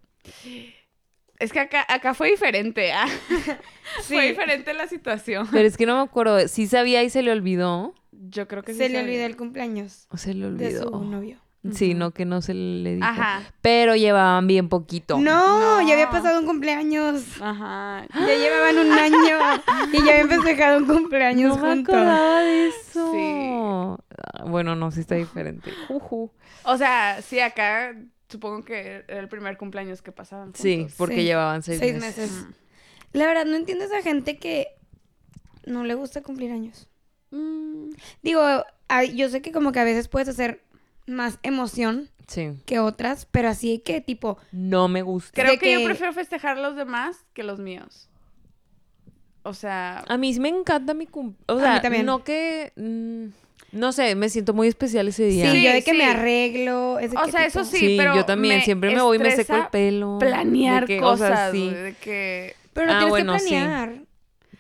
[1.39, 3.07] es que acá, acá fue diferente, ¿ah?
[4.03, 4.13] Sí.
[4.15, 5.47] fue diferente la situación.
[5.51, 6.47] Pero es que no me acuerdo.
[6.47, 7.93] Sí sabía y se le olvidó.
[8.29, 10.99] Yo creo que sí Se le olvidó el cumpleaños O se le de su olvidó.
[11.03, 11.37] novio.
[11.71, 13.05] Sí, no, que no se le dijo.
[13.07, 15.17] Ajá, Pero llevaban bien poquito.
[15.17, 15.87] No, No.
[15.87, 17.23] ya había pasado un cumpleaños.
[17.41, 18.05] ajá.
[18.13, 19.37] Ya llevaban un año
[19.93, 21.95] y ya habían festejado un cumpleaños No juntos.
[21.95, 23.11] de eso.
[23.13, 23.49] Sí.
[24.17, 25.71] Ah, Bueno, no, sí está diferente.
[25.87, 26.31] Ujú.
[26.65, 27.95] O sea, sí, acá
[28.27, 30.61] supongo que era el primer cumpleaños que pasaban juntos.
[30.61, 31.23] Sí, porque Sí.
[31.23, 32.29] llevaban seis, Seis meses.
[32.31, 32.45] meses.
[33.13, 34.67] La verdad, no entiendo a esa gente que
[35.65, 36.89] no le gusta cumplir años.
[37.33, 37.89] Mm.
[38.21, 38.41] Digo,
[39.15, 40.61] yo sé que como que a veces puedes hacer
[41.07, 42.51] más emoción Sí.
[42.65, 45.41] que otras, pero así que tipo, No me gusta.
[45.41, 48.09] Creo que, yo prefiero festejar los demás que los míos.
[49.45, 51.45] O sea, A mí sí me encanta mi cumpleaños.
[51.49, 52.05] O A mí sea, también.
[52.05, 52.71] no que...
[52.77, 53.25] mm,
[53.77, 55.51] no sé, me siento muy especial ese día.
[55.51, 55.97] Sí, yo de que sí.
[55.97, 56.99] me arreglo.
[56.99, 58.57] es de O que sea, eso sí, Sí, pero yo también.
[58.59, 60.17] me Siempre me voy y me seco el pelo.
[60.19, 61.69] planear de que, o sea, cosas, sí.
[61.69, 62.55] güey, de que...
[62.73, 63.49] Pero no Ah, tienes bueno, que sí.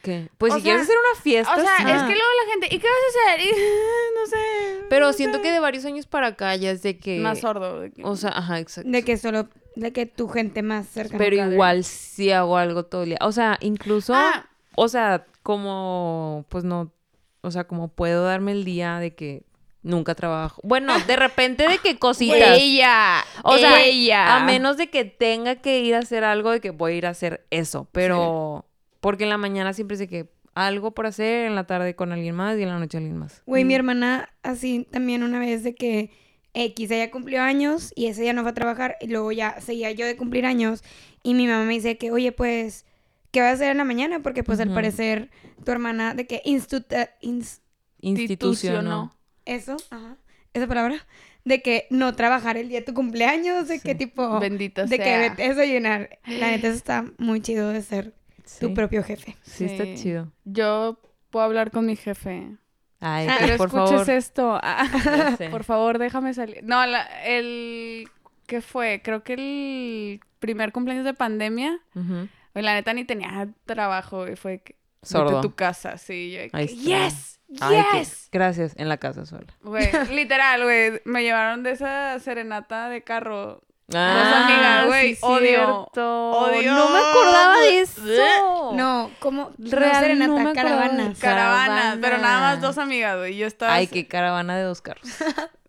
[0.03, 0.29] ¿Qué?
[0.37, 1.83] Pues O si quieres hacer una fiesta, O sea, sí.
[1.83, 3.39] es que luego la gente, ¿y qué vas a hacer?
[3.45, 3.49] Y,
[4.19, 4.85] no sé.
[4.89, 5.43] Pero no siento sé.
[5.43, 7.19] que de varios años para acá ya es de que...
[7.21, 7.79] Más sordo.
[7.79, 8.91] de que- O sea, ajá, exacto.
[8.91, 9.47] De que solo,
[9.77, 11.17] de que tu gente más cercana.
[11.17, 13.17] Pero igual sí hago algo todo el día.
[13.21, 14.13] O sea, incluso...
[14.13, 14.45] Ah.
[14.75, 16.45] O sea, como...
[16.49, 16.91] Pues no...
[17.39, 19.43] O sea, como puedo darme el día de que
[19.83, 20.59] nunca trabajo.
[20.65, 22.57] Bueno, de repente de que cositas.
[22.59, 23.23] Ella.
[23.43, 24.35] O sea, ella.
[24.35, 27.05] A menos de que tenga que ir a hacer algo, de que voy a ir
[27.05, 27.87] a hacer eso.
[27.93, 28.65] Pero...
[29.03, 32.33] Porque en la mañana siempre sé que algo por hacer, en la tarde con alguien
[32.35, 33.43] más y en la noche alguien más.
[33.45, 33.67] Güey, Mm.
[33.67, 36.09] mi hermana así también una vez de que
[36.55, 39.91] X, ella cumplió años y ese día no fue a trabajar y luego ya seguía
[39.91, 40.83] yo de cumplir años
[41.21, 42.85] y mi mamá me dice que, oye, pues,
[43.31, 44.21] ¿qué vas a hacer en la mañana?
[44.21, 45.29] Porque pues al parecer
[45.65, 47.59] tu hermana de que instituta, ins-
[48.01, 49.09] Institucional.
[49.45, 50.17] eso, ajá,
[50.53, 51.05] esa palabra,
[51.45, 55.17] de que no trabajar el día de tu cumpleaños, de que tipo, Bendito de que
[55.17, 56.19] vete a desayunar.
[56.27, 58.13] La neta eso está muy chido de ser
[58.45, 58.59] Sí.
[58.59, 59.35] tu propio jefe.
[59.43, 60.31] Sí, está chido.
[60.45, 62.57] Yo puedo hablar con mi jefe.
[62.99, 64.09] Ay, Ah, Pero por escuches favor.
[64.09, 64.59] esto.
[64.63, 64.87] Ah,
[65.51, 66.63] por favor, déjame salir.
[66.63, 68.07] No, la- el...
[68.47, 69.01] ¿Qué fue?
[69.03, 71.79] Creo que el primer cumpleaños de pandemia.
[71.93, 72.29] Güey,
[72.63, 74.73] La neta ni tenía trabajo y fue que...
[74.73, 75.39] vete Sordo.
[75.39, 76.31] a tu casa, sí.
[76.31, 76.83] Yo, de Ahí que, está.
[77.07, 77.39] ¡Yes!
[77.61, 78.29] Ay, qué- ¡Yes!
[78.31, 79.47] Gracias, en la casa sola.
[79.63, 81.01] Güey, literal, güey.
[81.05, 83.63] Me llevaron de esa serenata de carro.
[83.95, 86.31] Ah, amigas, güey, odio, cierto.
[86.31, 86.73] odio.
[86.73, 88.71] No me acordaba de eso.
[88.73, 91.19] No, como Real, serenata, no me caravanas.
[91.19, 92.61] Caravanas, pero nada más Caravana.
[92.61, 93.37] dos amigas, güey.
[93.37, 93.73] Yo estaba...
[93.73, 95.07] Ay, qué caravana de dos carros.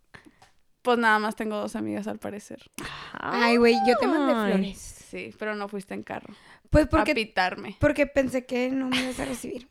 [0.83, 2.71] Pues nada más tengo dos amigas al parecer.
[3.15, 4.79] Ay, güey, yo te mandé flores.
[5.11, 6.35] Sí, pero no fuiste en carro.
[6.69, 7.77] Pues a porque, pitarme.
[7.81, 9.67] porque pensé que no me ibas a recibir.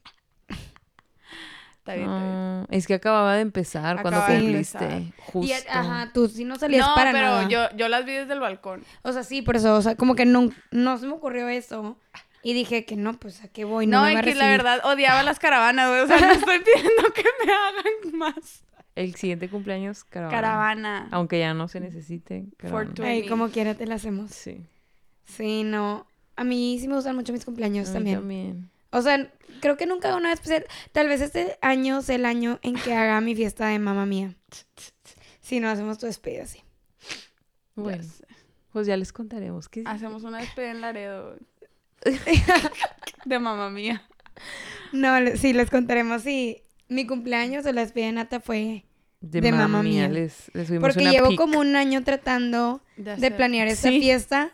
[1.83, 2.31] Está bien, está bien.
[2.33, 4.77] Ah, es que acababa de empezar cuando cumpliste.
[4.85, 5.01] empezar.
[5.33, 5.51] Justo.
[5.51, 7.49] Y, ajá, tú sí no salías No, para pero nada.
[7.49, 8.83] yo, yo las vi desde el balcón.
[9.01, 11.97] O sea, sí, por eso, o sea, como que no, no se me ocurrió eso.
[12.41, 15.23] Y dije que no, pues a qué voy, no, No, a que la verdad odiaba
[15.23, 16.01] las caravanas, güey.
[16.01, 18.63] O sea, no estoy pidiendo que me hagan más.
[18.95, 20.37] El siguiente cumpleaños, caravana.
[20.41, 21.07] Caravana.
[21.11, 22.45] Aunque ya no se necesite.
[23.03, 24.31] Ay, como quiera te la hacemos.
[24.31, 24.65] Sí.
[25.25, 26.07] Sí, no.
[26.35, 28.19] A mí sí me gustan mucho mis cumpleaños A mí también.
[28.19, 28.69] también.
[28.93, 30.65] O sea, creo que nunca hago nada especial.
[30.91, 34.35] Tal vez este año sea el año en que haga mi fiesta de mamá mía.
[35.41, 36.61] Si no hacemos tu despedida así.
[37.75, 38.03] Bueno,
[38.71, 39.67] pues ya les contaremos.
[39.67, 41.35] ¿Qué Hacemos una despedida en Laredo.
[43.25, 44.03] de mamá mía.
[44.91, 48.85] No, sí, les contaremos si mi cumpleaños o la despedida de Nata fue...
[49.21, 50.07] de, de mamá Mamma mía.
[50.07, 50.19] Mía.
[50.21, 51.37] Les, les subimos Porque una llevo pic.
[51.37, 53.99] como un año tratando de planear esta Sí.
[53.99, 54.51] fiesta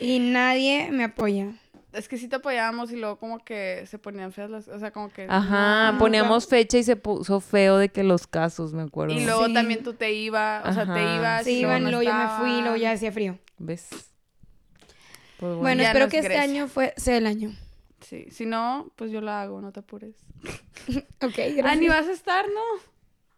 [0.00, 1.52] y nadie me apoya.
[1.92, 4.68] Es que sí te apoyábamos y luego como que se ponían feas las...
[4.68, 5.26] O sea, como que...
[5.28, 9.12] Ajá, No, poníamos fecha y se puso feo de que los casos, me acuerdo.
[9.14, 9.52] Y luego Sí.
[9.54, 11.46] también tú te ibas, o sea, te ibas.
[11.46, 12.60] Y iban, no luego yo me fui, estaban.
[12.62, 13.38] luego ya hacía frío.
[13.58, 13.88] ¿Ves?
[13.90, 15.58] Pues bueno.
[15.60, 17.54] Bueno, espero no que es este año fue, sea el año.
[18.00, 20.16] Sí, si no, pues yo la hago, no te apures.
[21.22, 21.78] Ok, Ah, gracias.
[21.78, 22.60] ni vas a estar, ¿no?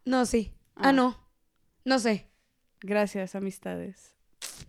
[0.05, 0.53] No, sí.
[0.77, 0.93] Ah, Ah.
[0.93, 1.19] no.
[1.85, 2.29] No sé.
[2.81, 4.15] Gracias, amistades.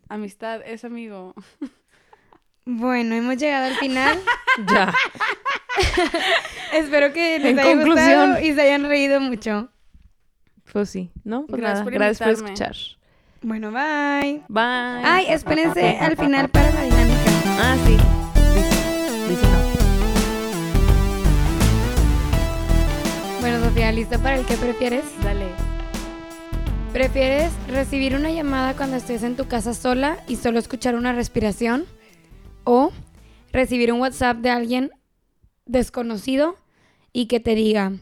[0.09, 1.33] Amistad es amigo.
[2.78, 4.19] Bueno, hemos llegado al final.
[4.71, 4.93] Ya.
[6.73, 8.30] Espero que les En haya conclusión.
[8.30, 9.67] gustado y se hayan reído mucho.
[10.71, 11.45] Pues sí, ¿no?
[11.45, 12.76] Pues Gracias nada, por gracias por escuchar.
[13.41, 14.43] Bueno, bye.
[14.47, 15.03] Bye.
[15.03, 17.32] Ay, espérense al final para la dinámica.
[17.59, 17.97] Ah, sí.
[23.41, 25.03] Bueno, Sofía, ¿lista para el que prefieres?
[25.23, 25.45] Dale.
[26.93, 31.86] ¿Prefieres recibir una llamada cuando estés en tu casa sola y solo escuchar una respiración?
[32.66, 32.91] ¿O
[33.53, 34.91] recibir un WhatsApp de alguien
[35.66, 36.57] desconocido
[37.13, 37.93] y que te diga,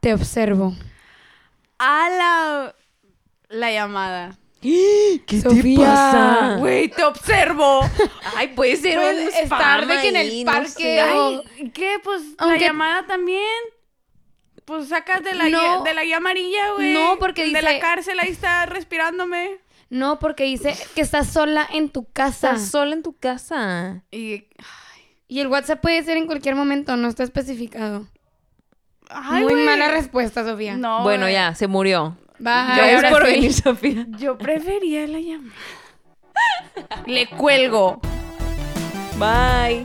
[0.00, 0.74] te observo.
[1.78, 2.74] A la,
[3.48, 4.38] la llamada.
[4.62, 6.56] ¿Qué Sofía.
[6.58, 7.80] Güey, te observo.
[8.36, 9.44] Ay, puede ser un estar
[9.82, 11.02] spam de que en el no parque sé.
[11.12, 11.98] o- Ay, ¿qué?
[12.02, 13.42] Pues Aunque- la llamada también.
[14.64, 15.60] Pues sacas de la, No.
[15.60, 16.94] guía, de la guía amarilla, güey.
[16.94, 19.58] No, porque De la cárcel ahí está respirándome.
[19.94, 22.50] No, porque dice que estás sola en tu casa.
[22.50, 24.02] Estás sola en tu casa.
[24.10, 24.48] Y...
[25.28, 28.06] Y el WhatsApp puede ser en cualquier momento, no está especificado.
[29.08, 29.64] Ay, Muy güey.
[29.64, 30.76] mala respuesta, Sofía.
[30.76, 31.34] No, bueno, güey.
[31.34, 32.16] ya, se murió.
[32.40, 32.76] Bye.
[32.76, 33.32] Gracias por sí.
[33.32, 34.06] venir, Sofía.
[34.18, 35.54] Yo prefería la llamada.
[37.06, 38.00] Le cuelgo.
[39.16, 39.82] Bye.